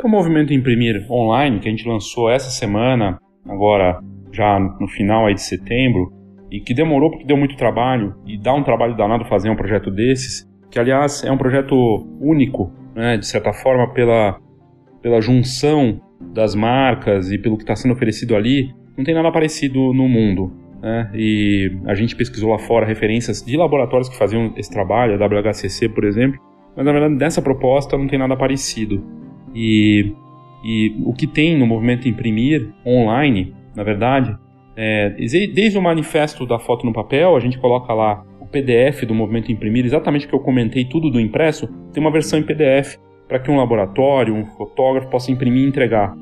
O 0.08 0.10
movimento 0.10 0.54
Imprimir 0.54 1.06
Online, 1.12 1.60
que 1.60 1.68
a 1.68 1.72
gente 1.72 1.86
lançou 1.86 2.30
essa 2.30 2.50
semana, 2.50 3.20
agora 3.46 4.00
já 4.32 4.58
no 4.58 4.88
final 4.88 5.26
aí 5.26 5.34
de 5.34 5.42
setembro, 5.42 6.14
e 6.50 6.62
que 6.62 6.74
demorou 6.74 7.12
porque 7.12 7.26
deu 7.26 7.36
muito 7.36 7.58
trabalho, 7.58 8.16
e 8.26 8.38
dá 8.38 8.54
um 8.54 8.64
trabalho 8.64 8.96
danado 8.96 9.26
fazer 9.26 9.50
um 9.50 9.56
projeto 9.56 9.92
desses, 9.92 10.48
que 10.72 10.80
aliás 10.80 11.26
é 11.26 11.32
um 11.32 11.38
projeto 11.38 11.76
único, 12.22 12.72
né, 12.96 13.18
de 13.18 13.28
certa 13.28 13.52
forma, 13.52 13.94
pela, 13.94 14.40
pela 15.02 15.20
junção 15.20 16.00
das 16.34 16.56
marcas 16.56 17.30
e 17.30 17.38
pelo 17.38 17.58
que 17.58 17.64
está 17.64 17.76
sendo 17.76 17.94
oferecido 17.94 18.34
ali, 18.34 18.74
não 18.98 19.04
tem 19.04 19.14
nada 19.14 19.30
parecido 19.30 19.94
no 19.94 20.08
mundo. 20.08 20.54
Né? 20.82 21.12
E 21.14 21.72
a 21.86 21.94
gente 21.94 22.16
pesquisou 22.16 22.52
lá 22.52 22.60
fora 22.60 22.86
referências 22.86 23.44
de 23.44 23.58
laboratórios 23.58 24.08
que 24.08 24.18
faziam 24.18 24.54
esse 24.56 24.72
trabalho, 24.72 25.22
a 25.22 25.28
WHCC, 25.28 25.90
por 25.90 26.06
exemplo, 26.06 26.40
mas 26.78 26.86
na 26.86 26.94
verdade 26.94 27.16
nessa 27.16 27.42
proposta 27.42 27.98
não 27.98 28.08
tem 28.08 28.18
nada 28.18 28.38
parecido. 28.38 29.04
E, 29.60 30.14
e 30.64 30.96
o 31.04 31.14
que 31.14 31.26
tem 31.26 31.58
no 31.58 31.66
movimento 31.66 32.08
imprimir 32.08 32.70
online, 32.86 33.56
na 33.76 33.82
verdade, 33.82 34.38
é, 34.76 35.10
desde 35.10 35.80
o 35.80 35.82
manifesto 35.82 36.46
da 36.46 36.60
foto 36.60 36.86
no 36.86 36.94
papel, 36.94 37.36
a 37.36 37.40
gente 37.40 37.58
coloca 37.58 37.92
lá 37.92 38.24
o 38.40 38.46
PDF 38.46 39.04
do 39.08 39.16
movimento 39.16 39.52
imprimir, 39.52 39.84
exatamente 39.84 40.28
o 40.28 40.30
que 40.30 40.36
eu 40.36 40.40
comentei, 40.40 40.86
tudo 40.86 41.10
do 41.10 41.20
impresso, 41.20 41.68
tem 41.92 42.00
uma 42.00 42.12
versão 42.12 42.38
em 42.38 42.44
PDF 42.44 42.98
para 43.28 43.40
que 43.40 43.50
um 43.50 43.58
laboratório, 43.58 44.36
um 44.36 44.46
fotógrafo 44.46 45.10
possa 45.10 45.32
imprimir 45.32 45.64
e 45.64 45.68
entregar. 45.68 46.16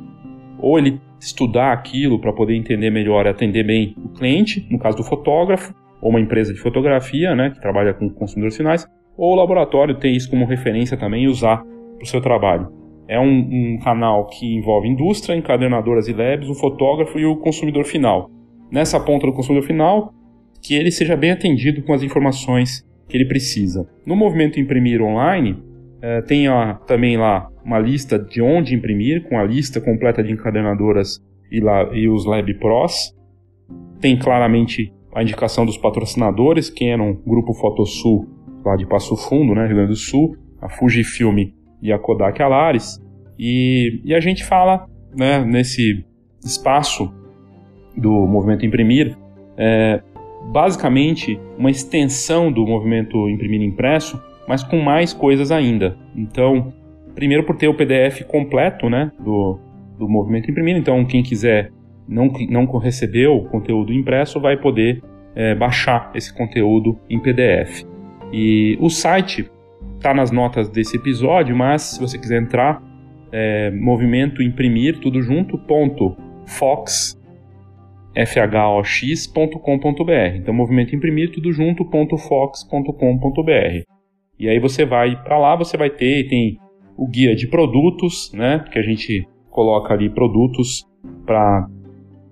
Ou 0.58 0.80
ele 0.80 1.02
estudar 1.20 1.74
aquilo 1.74 2.18
para 2.18 2.32
poder 2.32 2.56
entender 2.56 2.90
melhor 2.90 3.26
e 3.26 3.30
atender 3.30 3.66
bem 3.66 3.96
o 3.98 4.10
cliente, 4.10 4.66
no 4.72 4.80
caso 4.80 4.96
do 4.96 5.04
fotógrafo, 5.04 5.76
ou 6.02 6.10
uma 6.10 6.22
empresa 6.22 6.54
de 6.54 6.60
fotografia, 6.60 7.36
né, 7.36 7.50
que 7.50 7.60
trabalha 7.60 7.94
com 7.94 8.10
consumidores 8.10 8.56
finais, 8.56 8.88
ou 9.18 9.34
o 9.34 9.36
laboratório 9.36 9.96
ter 9.96 10.10
isso 10.10 10.30
como 10.30 10.46
referência 10.46 10.96
também 10.96 11.26
e 11.26 11.28
usar 11.28 11.58
para 11.58 12.04
o 12.04 12.08
seu 12.08 12.22
trabalho. 12.22 12.85
É 13.08 13.20
um, 13.20 13.76
um, 13.76 13.80
canal 13.84 14.28
que 14.28 14.56
envolve 14.56 14.88
indústria, 14.88 15.36
encadernadoras 15.36 16.08
e 16.08 16.14
labs, 16.14 16.50
o 16.50 16.56
fotógrafo 16.56 17.20
e 17.20 17.26
o 17.26 17.38
consumidor 17.38 17.86
final. 17.86 18.30
Nessa 18.72 19.00
ponta 19.00 19.28
do 19.28 19.34
consumidor 19.34 19.68
final, 19.68 20.14
que 20.62 20.74
ele 20.74 20.92
seja 20.92 21.16
bem 21.16 21.32
atendido 21.32 21.84
com 21.84 21.94
as 21.94 22.02
informações 22.02 22.84
que 23.08 23.16
ele 23.16 23.26
precisa. 23.26 23.88
No 24.06 24.16
movimento 24.16 24.60
Imprimir 24.60 25.02
Online, 25.02 25.58
é, 26.02 26.22
tem 26.22 26.48
a, 26.48 26.74
também 26.88 27.18
lá 27.18 27.48
uma 27.64 27.80
lista 27.80 28.18
de 28.18 28.42
onde 28.42 28.76
imprimir, 28.76 29.28
com 29.30 29.40
a 29.40 29.44
lista 29.44 29.80
completa 29.80 30.24
de 30.24 30.32
encadernadoras 30.34 31.20
e, 31.52 31.60
lá, 31.60 31.84
e 31.94 32.08
os 32.08 32.26
Lab 32.26 32.52
Pros. 32.56 33.14
Tem 34.00 34.18
claramente 34.18 34.92
a 35.14 35.22
indicação 35.22 35.66
dos 35.66 35.78
patrocinadores, 35.78 36.70
que 36.70 36.86
eram 36.86 37.12
o 37.12 37.30
Grupo 37.30 37.54
Fotosul, 37.54 38.28
lá 38.64 38.76
de 38.76 38.88
Passo 38.88 39.16
Fundo, 39.16 39.56
né, 39.56 39.66
Rio 39.66 39.76
Grande 39.76 39.92
do 39.92 39.96
Sul, 39.96 40.36
a 40.62 40.70
Fujifilm 40.70 41.52
e 41.86 41.94
a 41.94 42.00
Kodak 42.00 42.42
Alaris. 42.42 43.00
E, 43.38 44.02
e 44.04 44.16
a 44.16 44.20
gente 44.20 44.44
fala 44.44 44.88
né, 45.16 45.44
nesse 45.44 46.06
espaço 46.44 47.14
do 47.96 48.12
movimento 48.28 48.66
Imprimir, 48.66 49.16
é, 49.58 50.02
basicamente 50.52 51.40
uma 51.58 51.70
extensão 51.70 52.52
do 52.52 52.66
movimento 52.66 53.30
Imprimir 53.30 53.62
Impresso, 53.62 54.22
mas 54.48 54.64
com 54.64 54.80
mais 54.82 55.14
coisas 55.14 55.52
ainda. 55.52 55.98
Então, 56.16 56.74
primeiro 57.14 57.44
por 57.44 57.56
ter 57.56 57.68
o 57.68 57.74
PDF 57.74 58.24
completo 58.28 58.90
né, 58.90 59.12
do, 59.20 59.60
do 59.98 60.08
movimento 60.10 60.50
Imprimir, 60.50 60.76
então 60.76 61.06
quem 61.06 61.24
quiser 61.24 61.72
não, 62.08 62.32
não 62.50 62.66
recebeu 62.78 63.36
o 63.36 63.46
conteúdo 63.46 63.92
impresso 63.92 64.40
vai 64.40 64.58
poder 64.58 65.02
é, 65.36 65.56
baixar 65.56 66.12
esse 66.14 66.34
conteúdo 66.34 66.98
em 67.10 67.20
PDF. 67.20 67.84
E 68.32 68.78
o 68.80 68.90
site 68.90 69.50
está 69.98 70.14
nas 70.14 70.32
notas 70.32 70.70
desse 70.70 70.98
episódio, 70.98 71.56
mas 71.56 71.82
se 71.82 72.00
você 72.00 72.18
quiser 72.18 72.42
entrar, 72.42 72.82
é, 73.32 73.72
movimento 73.72 74.42
imprimir 74.42 75.00
tudo 75.00 75.22
junto 75.22 75.58
ponto 75.58 76.16
fox 76.46 77.20
fhox.com.br. 78.16 79.58
Então, 80.38 80.54
movimento 80.54 80.96
imprimir 80.96 81.32
tudo 81.32 81.52
junto 81.52 81.84
ponto 81.84 82.18
fox.com.br. 82.18 83.84
E 84.40 84.50
aí 84.50 84.60
você 84.60 84.86
vai 84.86 85.22
para 85.22 85.38
lá, 85.38 85.56
você 85.56 85.76
vai 85.76 85.90
ter 85.90 86.28
tem 86.30 86.58
o 86.98 87.08
guia 87.08 87.36
de 87.36 87.48
produtos, 87.48 88.32
né, 88.34 88.64
que 88.72 88.80
a 88.80 88.82
gente 88.82 89.28
coloca 89.50 89.94
ali 89.94 90.10
produtos 90.10 90.86
para 91.26 91.68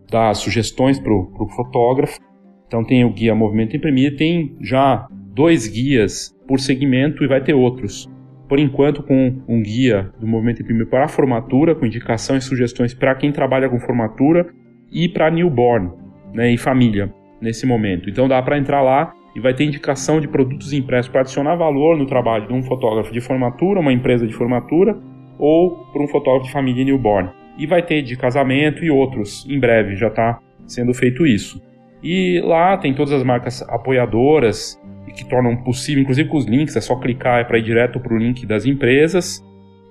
dar 0.10 0.34
sugestões 0.36 1.00
para 1.00 1.14
o 1.14 1.50
fotógrafo. 1.56 2.20
Então 2.68 2.84
tem 2.84 3.04
o 3.04 3.12
guia 3.12 3.36
Movimento 3.36 3.76
Imprimir, 3.76 4.16
tem 4.16 4.56
já 4.62 5.08
dois 5.34 5.68
guias 5.68 6.34
por 6.48 6.60
segmento 6.60 7.24
e 7.24 7.28
vai 7.28 7.42
ter 7.42 7.54
outros. 7.54 8.10
Por 8.48 8.60
enquanto, 8.60 9.02
com 9.02 9.42
um 9.48 9.62
guia 9.62 10.12
do 10.20 10.28
Movimento 10.28 10.62
Imprimir 10.62 10.88
para 10.88 11.06
a 11.06 11.08
formatura, 11.08 11.74
com 11.74 11.86
indicação 11.86 12.36
e 12.36 12.42
sugestões 12.42 12.94
para 12.94 13.16
quem 13.16 13.32
trabalha 13.32 13.70
com 13.70 13.80
formatura 13.80 14.48
e 14.92 15.10
para 15.10 15.32
newborn 15.32 15.92
né, 16.34 16.52
e 16.52 16.58
família 16.58 17.14
nesse 17.42 17.66
momento. 17.66 18.10
Então 18.10 18.28
dá 18.28 18.42
para 18.42 18.58
entrar 18.58 18.82
lá 18.82 19.14
e 19.36 19.40
vai 19.40 19.54
ter 19.54 19.64
indicação 19.64 20.22
de 20.22 20.28
produtos 20.28 20.74
impressos 20.74 21.12
para 21.12 21.22
adicionar 21.22 21.56
valor 21.56 21.98
no 21.98 22.06
trabalho 22.06 22.48
de 22.48 22.54
um 22.54 22.62
fotógrafo 22.62 23.12
de 23.12 23.22
formatura, 23.22 23.80
uma 23.80 23.92
empresa 23.92 24.28
de 24.28 24.34
formatura 24.34 24.98
ou 25.40 25.92
para 25.92 26.04
um 26.04 26.08
fotógrafo 26.08 26.46
de 26.46 26.52
família 26.52 26.86
newborn. 26.86 27.30
E 27.58 27.66
vai 27.66 27.82
ter 27.82 28.02
de 28.02 28.16
casamento 28.16 28.84
e 28.84 28.90
outros. 28.90 29.46
Em 29.50 29.60
breve 29.60 29.96
já 29.96 30.08
está 30.08 30.40
sendo 30.66 30.94
feito 30.94 31.26
isso. 31.26 31.62
E 32.04 32.42
lá 32.44 32.78
tem 32.78 32.94
todas 32.94 33.14
as 33.14 33.24
marcas 33.24 33.62
apoiadoras 33.64 34.80
que 35.12 35.26
tornam 35.26 35.56
possível, 35.58 36.02
inclusive 36.02 36.30
com 36.30 36.38
os 36.38 36.46
links, 36.46 36.76
é 36.76 36.82
só 36.82 36.96
clicar 36.96 37.42
é 37.42 37.44
para 37.44 37.58
ir 37.58 37.64
direto 37.64 38.00
para 38.00 38.14
o 38.14 38.18
link 38.18 38.46
das 38.46 38.66
empresas. 38.66 39.44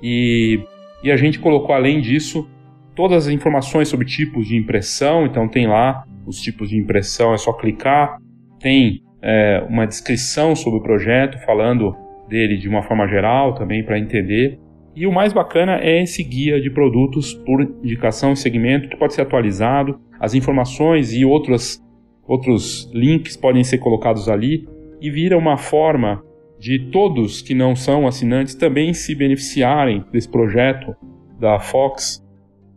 E, 0.02 0.60
e 1.02 1.10
a 1.10 1.16
gente 1.16 1.38
colocou 1.38 1.74
além 1.74 2.00
disso 2.00 2.48
todas 2.94 3.26
as 3.26 3.32
informações 3.32 3.88
sobre 3.88 4.06
tipos 4.06 4.46
de 4.46 4.56
impressão, 4.56 5.26
então 5.26 5.48
tem 5.48 5.66
lá 5.66 6.04
os 6.26 6.40
tipos 6.40 6.68
de 6.70 6.76
impressão, 6.76 7.32
é 7.32 7.38
só 7.38 7.52
clicar. 7.52 8.18
Tem 8.58 9.02
é, 9.20 9.64
uma 9.68 9.86
descrição 9.86 10.54
sobre 10.54 10.80
o 10.80 10.82
projeto, 10.82 11.38
falando 11.44 11.96
dele 12.28 12.56
de 12.56 12.68
uma 12.68 12.82
forma 12.82 13.06
geral 13.06 13.54
também 13.54 13.84
para 13.84 13.98
entender. 13.98 14.58
E 14.94 15.06
o 15.06 15.12
mais 15.12 15.32
bacana 15.32 15.78
é 15.80 16.02
esse 16.02 16.22
guia 16.22 16.60
de 16.60 16.70
produtos 16.70 17.32
por 17.32 17.62
indicação 17.62 18.32
e 18.32 18.36
segmento 18.36 18.88
que 18.88 18.96
pode 18.96 19.14
ser 19.14 19.22
atualizado. 19.22 19.98
As 20.20 20.34
informações 20.34 21.14
e 21.14 21.24
outros, 21.24 21.82
outros 22.26 22.90
links 22.92 23.36
podem 23.36 23.64
ser 23.64 23.78
colocados 23.78 24.28
ali 24.28 24.68
e 25.02 25.10
vira 25.10 25.36
uma 25.36 25.56
forma 25.56 26.22
de 26.60 26.78
todos 26.92 27.42
que 27.42 27.54
não 27.54 27.74
são 27.74 28.06
assinantes 28.06 28.54
também 28.54 28.94
se 28.94 29.16
beneficiarem 29.16 30.04
desse 30.12 30.28
projeto 30.28 30.94
da 31.40 31.58
Fox 31.58 32.24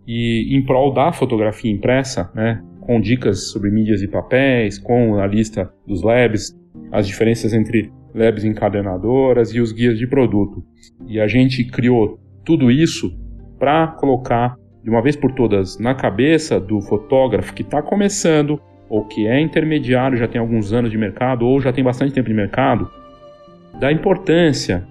e 0.08 0.58
em 0.58 0.66
prol 0.66 0.92
da 0.92 1.14
fotografia 1.14 1.72
impressa, 1.72 2.32
né, 2.34 2.64
com 2.82 3.00
dicas 3.00 3.52
sobre 3.52 3.70
mídias 3.70 4.02
e 4.02 4.08
papéis, 4.08 4.80
com 4.80 5.20
a 5.20 5.28
lista 5.28 5.72
dos 5.86 6.02
labs, 6.02 6.52
as 6.92 7.08
diferenças 7.08 7.54
entre 7.54 7.92
labs 8.14 8.44
encadernadoras 8.44 9.54
e 9.54 9.60
os 9.60 9.72
guias 9.72 10.00
de 10.00 10.08
produto. 10.08 10.64
E 11.08 11.20
a 11.20 11.28
gente 11.28 11.64
criou 11.64 12.20
tudo 12.44 12.72
isso 12.72 13.16
para 13.60 13.88
colocar 13.88 14.56
de 14.84 14.90
uma 14.90 15.02
vez 15.02 15.16
por 15.16 15.32
todas 15.34 15.78
na 15.78 15.94
cabeça 15.94 16.60
do 16.60 16.82
fotógrafo 16.82 17.54
que 17.54 17.62
está 17.62 17.84
começando 17.84 18.60
ou 18.90 19.04
que 19.04 19.28
é 19.28 19.40
intermediário, 19.40 20.18
já 20.18 20.28
tem 20.28 20.40
alguns 20.40 20.72
anos 20.74 20.92
de 20.92 20.98
mercado 20.98 21.46
ou 21.46 21.60
já 21.60 21.74
tem 21.74 21.84
bastante 21.84 22.14
tempo 22.14 22.28
de 22.28 22.34
mercado, 22.34 22.90
da 23.80 23.92
importância 23.92 24.88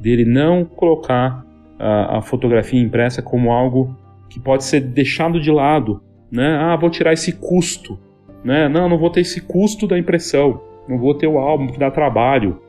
dele 0.00 0.24
não 0.24 0.64
colocar 0.64 1.44
a, 1.78 2.18
a 2.18 2.22
fotografia 2.22 2.80
impressa 2.80 3.22
como 3.22 3.52
algo 3.52 3.96
que 4.28 4.38
pode 4.38 4.64
ser 4.64 4.80
deixado 4.80 5.40
de 5.40 5.50
lado, 5.50 6.02
né? 6.30 6.56
Ah, 6.60 6.76
vou 6.76 6.90
tirar 6.90 7.12
esse 7.12 7.32
custo, 7.32 7.98
né? 8.44 8.68
Não, 8.68 8.88
não 8.88 8.98
vou 8.98 9.10
ter 9.10 9.20
esse 9.20 9.40
custo 9.40 9.86
da 9.86 9.98
impressão, 9.98 10.60
não 10.88 10.98
vou 10.98 11.14
ter 11.14 11.26
o 11.26 11.38
álbum 11.38 11.66
que 11.68 11.78
dá 11.78 11.90
trabalho, 11.90 12.60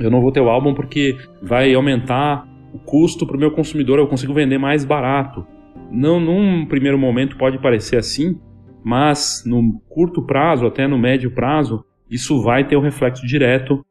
eu 0.00 0.10
não 0.10 0.20
vou 0.20 0.32
ter 0.32 0.40
o 0.40 0.48
álbum 0.48 0.74
porque 0.74 1.16
vai 1.42 1.74
aumentar 1.74 2.46
o 2.72 2.78
custo 2.78 3.26
para 3.26 3.36
o 3.36 3.40
meu 3.40 3.50
consumidor, 3.50 3.98
eu 3.98 4.06
consigo 4.06 4.32
vender 4.32 4.58
mais 4.58 4.84
barato. 4.84 5.46
Não, 5.90 6.18
num 6.18 6.64
primeiro 6.64 6.98
momento 6.98 7.36
pode 7.36 7.58
parecer 7.58 7.98
assim, 7.98 8.38
mas 8.84 9.42
no 9.46 9.80
curto 9.88 10.22
prazo, 10.22 10.66
até 10.66 10.86
no 10.86 10.98
médio 10.98 11.30
prazo, 11.30 11.84
isso 12.10 12.42
vai 12.42 12.66
ter 12.66 12.76
um 12.76 12.82
reflexo 12.82 13.26
direto 13.26 13.84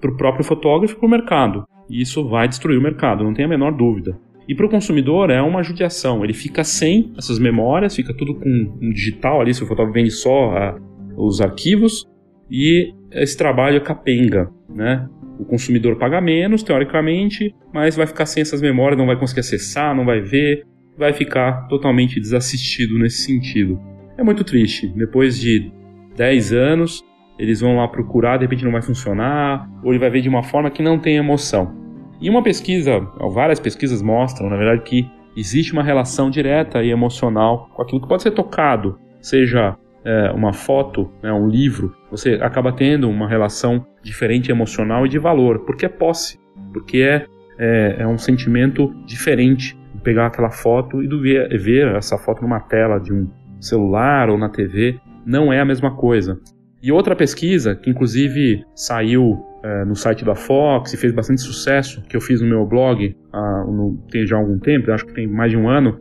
para 0.00 0.10
o 0.10 0.16
próprio 0.16 0.44
fotógrafo 0.44 0.94
e 0.94 0.98
para 0.98 1.06
o 1.06 1.10
mercado. 1.10 1.64
E 1.88 2.00
isso 2.00 2.28
vai 2.28 2.48
destruir 2.48 2.78
o 2.78 2.82
mercado, 2.82 3.24
não 3.24 3.34
tem 3.34 3.44
a 3.44 3.48
menor 3.48 3.72
dúvida. 3.72 4.18
E 4.48 4.54
para 4.54 4.66
o 4.66 4.70
consumidor 4.70 5.30
é 5.30 5.40
uma 5.40 5.62
judiação, 5.62 6.24
ele 6.24 6.32
fica 6.32 6.64
sem 6.64 7.12
essas 7.16 7.38
memórias, 7.38 7.94
fica 7.94 8.12
tudo 8.12 8.34
com 8.34 8.48
um 8.80 8.90
digital 8.90 9.40
ali, 9.40 9.54
se 9.54 9.62
o 9.62 9.66
fotógrafo 9.66 9.94
vende 9.94 10.10
só 10.10 10.50
a, 10.56 10.80
os 11.16 11.40
arquivos, 11.40 12.04
e 12.50 12.92
esse 13.12 13.36
trabalho 13.36 13.76
é 13.76 13.80
capenga, 13.80 14.50
né? 14.68 15.08
O 15.38 15.44
consumidor 15.44 15.96
paga 15.96 16.20
menos, 16.20 16.62
teoricamente, 16.62 17.54
mas 17.72 17.96
vai 17.96 18.06
ficar 18.06 18.26
sem 18.26 18.40
essas 18.40 18.60
memórias, 18.60 18.98
não 18.98 19.06
vai 19.06 19.16
conseguir 19.16 19.40
acessar, 19.40 19.94
não 19.94 20.04
vai 20.04 20.20
ver, 20.20 20.66
vai 20.98 21.12
ficar 21.12 21.68
totalmente 21.68 22.20
desassistido 22.20 22.98
nesse 22.98 23.22
sentido. 23.22 23.80
É 24.20 24.22
muito 24.22 24.44
triste. 24.44 24.86
Depois 24.88 25.40
de 25.40 25.72
10 26.14 26.52
anos, 26.52 27.02
eles 27.38 27.62
vão 27.62 27.76
lá 27.76 27.88
procurar, 27.88 28.36
de 28.36 28.44
repente 28.44 28.66
não 28.66 28.70
vai 28.70 28.82
funcionar, 28.82 29.66
ou 29.82 29.92
ele 29.92 29.98
vai 29.98 30.10
ver 30.10 30.20
de 30.20 30.28
uma 30.28 30.42
forma 30.42 30.70
que 30.70 30.82
não 30.82 30.98
tem 30.98 31.16
emoção. 31.16 31.74
E 32.20 32.28
uma 32.28 32.42
pesquisa, 32.42 33.00
várias 33.32 33.58
pesquisas 33.58 34.02
mostram, 34.02 34.50
na 34.50 34.58
verdade, 34.58 34.82
que 34.82 35.10
existe 35.34 35.72
uma 35.72 35.82
relação 35.82 36.28
direta 36.28 36.82
e 36.82 36.90
emocional 36.90 37.70
com 37.74 37.80
aquilo 37.80 38.02
que 38.02 38.08
pode 38.08 38.22
ser 38.22 38.32
tocado, 38.32 38.98
seja 39.22 39.78
é, 40.04 40.30
uma 40.32 40.52
foto, 40.52 41.10
né, 41.22 41.32
um 41.32 41.48
livro, 41.48 41.96
você 42.10 42.34
acaba 42.42 42.72
tendo 42.72 43.08
uma 43.08 43.26
relação 43.26 43.86
diferente 44.02 44.50
emocional 44.50 45.06
e 45.06 45.08
de 45.08 45.18
valor, 45.18 45.60
porque 45.60 45.86
é 45.86 45.88
posse, 45.88 46.38
porque 46.74 46.98
é, 46.98 47.24
é, 47.58 47.96
é 48.00 48.06
um 48.06 48.18
sentimento 48.18 48.94
diferente 49.06 49.74
de 49.94 50.02
pegar 50.02 50.26
aquela 50.26 50.50
foto 50.50 51.02
e 51.02 51.08
do 51.08 51.22
ver, 51.22 51.48
ver 51.58 51.96
essa 51.96 52.18
foto 52.18 52.42
numa 52.42 52.60
tela 52.60 52.98
de 52.98 53.14
um 53.14 53.26
celular 53.60 54.30
ou 54.30 54.38
na 54.38 54.48
TV, 54.48 54.98
não 55.24 55.52
é 55.52 55.60
a 55.60 55.64
mesma 55.64 55.94
coisa. 55.94 56.38
E 56.82 56.90
outra 56.90 57.14
pesquisa, 57.14 57.74
que 57.74 57.90
inclusive 57.90 58.64
saiu 58.74 59.44
é, 59.62 59.84
no 59.84 59.94
site 59.94 60.24
da 60.24 60.34
Fox 60.34 60.94
e 60.94 60.96
fez 60.96 61.12
bastante 61.12 61.42
sucesso, 61.42 62.02
que 62.08 62.16
eu 62.16 62.20
fiz 62.20 62.40
no 62.40 62.48
meu 62.48 62.66
blog 62.66 63.14
há, 63.32 63.64
no, 63.66 64.02
tem 64.10 64.26
já 64.26 64.36
algum 64.36 64.58
tempo, 64.58 64.90
acho 64.90 65.06
que 65.06 65.12
tem 65.12 65.26
mais 65.26 65.50
de 65.50 65.58
um 65.58 65.68
ano, 65.68 66.00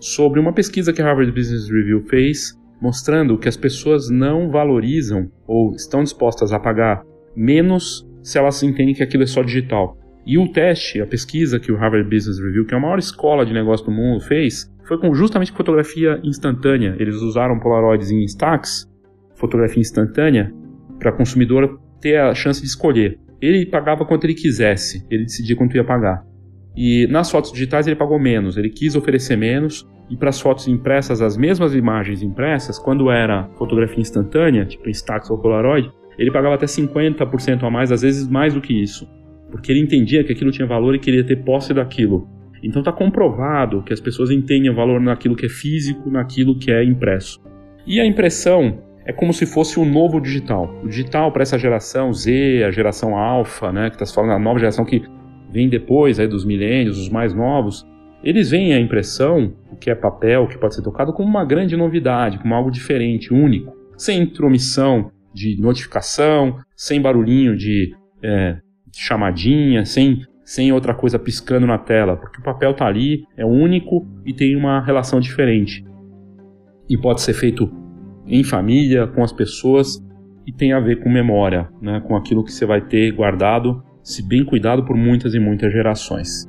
sobre 0.00 0.40
uma 0.40 0.52
pesquisa 0.52 0.92
que 0.92 1.00
a 1.00 1.04
Harvard 1.04 1.30
Business 1.30 1.70
Review 1.70 2.02
fez, 2.08 2.58
mostrando 2.80 3.38
que 3.38 3.48
as 3.48 3.56
pessoas 3.56 4.10
não 4.10 4.50
valorizam 4.50 5.30
ou 5.46 5.74
estão 5.74 6.02
dispostas 6.02 6.52
a 6.52 6.58
pagar 6.58 7.02
menos 7.34 8.06
se 8.22 8.38
elas 8.38 8.62
entendem 8.62 8.94
que 8.94 9.02
aquilo 9.02 9.22
é 9.22 9.26
só 9.26 9.42
digital. 9.42 9.96
E 10.26 10.36
o 10.38 10.50
teste, 10.50 11.00
a 11.00 11.06
pesquisa 11.06 11.60
que 11.60 11.70
o 11.70 11.76
Harvard 11.76 12.08
Business 12.10 12.40
Review, 12.40 12.66
que 12.66 12.74
é 12.74 12.76
a 12.76 12.80
maior 12.80 12.98
escola 12.98 13.46
de 13.46 13.52
negócio 13.52 13.86
do 13.86 13.92
mundo, 13.92 14.20
fez, 14.20 14.68
foi 14.86 14.98
com 14.98 15.14
justamente 15.14 15.52
fotografia 15.52 16.20
instantânea. 16.22 16.96
Eles 16.98 17.16
usaram 17.16 17.58
Polaroids 17.58 18.10
em 18.10 18.22
Instax, 18.22 18.88
fotografia 19.34 19.80
instantânea, 19.80 20.52
para 20.98 21.12
o 21.12 21.16
consumidor 21.16 21.80
ter 22.00 22.18
a 22.18 22.34
chance 22.34 22.60
de 22.60 22.66
escolher. 22.66 23.18
Ele 23.40 23.66
pagava 23.66 24.04
quanto 24.04 24.24
ele 24.24 24.34
quisesse, 24.34 25.04
ele 25.10 25.24
decidia 25.24 25.56
quanto 25.56 25.76
ia 25.76 25.84
pagar. 25.84 26.24
E 26.76 27.06
nas 27.08 27.30
fotos 27.30 27.52
digitais 27.52 27.86
ele 27.86 27.96
pagou 27.96 28.18
menos, 28.18 28.56
ele 28.56 28.70
quis 28.70 28.94
oferecer 28.94 29.36
menos, 29.36 29.86
e 30.10 30.16
para 30.16 30.28
as 30.28 30.40
fotos 30.40 30.68
impressas, 30.68 31.20
as 31.20 31.36
mesmas 31.36 31.74
imagens 31.74 32.22
impressas, 32.22 32.78
quando 32.78 33.10
era 33.10 33.48
fotografia 33.58 34.00
instantânea, 34.00 34.64
tipo 34.64 34.88
Instax 34.88 35.30
ou 35.30 35.38
Polaroid, 35.38 35.90
ele 36.18 36.30
pagava 36.30 36.54
até 36.54 36.66
50% 36.66 37.64
a 37.64 37.70
mais, 37.70 37.90
às 37.90 38.02
vezes 38.02 38.28
mais 38.28 38.54
do 38.54 38.60
que 38.60 38.72
isso, 38.72 39.08
porque 39.50 39.72
ele 39.72 39.80
entendia 39.80 40.22
que 40.22 40.32
aquilo 40.32 40.50
tinha 40.50 40.66
valor 40.66 40.94
e 40.94 40.98
queria 40.98 41.24
ter 41.24 41.44
posse 41.44 41.74
daquilo. 41.74 42.28
Então 42.62 42.80
está 42.80 42.92
comprovado 42.92 43.82
que 43.82 43.92
as 43.92 44.00
pessoas 44.00 44.30
entendem 44.30 44.74
valor 44.74 45.00
naquilo 45.00 45.36
que 45.36 45.46
é 45.46 45.48
físico, 45.48 46.10
naquilo 46.10 46.58
que 46.58 46.70
é 46.70 46.84
impresso. 46.84 47.40
E 47.86 48.00
a 48.00 48.06
impressão 48.06 48.82
é 49.04 49.12
como 49.12 49.32
se 49.32 49.46
fosse 49.46 49.78
o 49.78 49.82
um 49.82 49.90
novo 49.90 50.20
digital. 50.20 50.74
O 50.82 50.88
digital 50.88 51.30
para 51.30 51.42
essa 51.42 51.58
geração 51.58 52.12
Z, 52.12 52.64
a 52.66 52.70
geração 52.70 53.16
alfa, 53.16 53.72
né, 53.72 53.88
que 53.88 54.02
está 54.02 54.14
falando 54.14 54.32
a 54.32 54.38
nova 54.38 54.58
geração 54.58 54.84
que 54.84 55.02
vem 55.52 55.68
depois 55.68 56.18
aí 56.18 56.26
dos 56.26 56.44
milênios, 56.44 56.98
os 56.98 57.08
mais 57.08 57.32
novos, 57.32 57.86
eles 58.22 58.50
veem 58.50 58.74
a 58.74 58.80
impressão, 58.80 59.54
o 59.70 59.76
que 59.76 59.88
é 59.88 59.94
papel, 59.94 60.42
o 60.42 60.48
que 60.48 60.58
pode 60.58 60.74
ser 60.74 60.82
tocado, 60.82 61.12
como 61.12 61.28
uma 61.28 61.44
grande 61.44 61.76
novidade, 61.76 62.38
como 62.38 62.54
algo 62.54 62.70
diferente, 62.70 63.32
único, 63.32 63.72
sem 63.96 64.22
intromissão 64.22 65.12
de 65.32 65.56
notificação, 65.60 66.58
sem 66.74 67.00
barulhinho 67.00 67.56
de, 67.56 67.94
é, 68.22 68.56
de 68.90 68.98
chamadinha, 68.98 69.84
sem, 69.84 70.22
sem 70.46 70.72
outra 70.72 70.94
coisa 70.94 71.18
piscando 71.18 71.66
na 71.66 71.76
tela, 71.76 72.16
porque 72.16 72.38
o 72.38 72.42
papel 72.42 72.70
está 72.70 72.86
ali, 72.86 73.26
é 73.36 73.44
único 73.44 74.06
e 74.24 74.32
tem 74.32 74.54
uma 74.54 74.80
relação 74.80 75.18
diferente. 75.18 75.84
E 76.88 76.96
pode 76.96 77.20
ser 77.20 77.34
feito 77.34 77.68
em 78.24 78.44
família, 78.44 79.08
com 79.08 79.24
as 79.24 79.32
pessoas, 79.32 80.00
e 80.46 80.52
tem 80.52 80.72
a 80.72 80.78
ver 80.78 81.02
com 81.02 81.10
memória, 81.10 81.68
né, 81.82 82.00
com 82.06 82.14
aquilo 82.14 82.44
que 82.44 82.52
você 82.52 82.64
vai 82.64 82.80
ter 82.80 83.10
guardado, 83.10 83.82
se 84.04 84.22
bem 84.22 84.44
cuidado 84.44 84.84
por 84.84 84.96
muitas 84.96 85.34
e 85.34 85.40
muitas 85.40 85.72
gerações. 85.72 86.48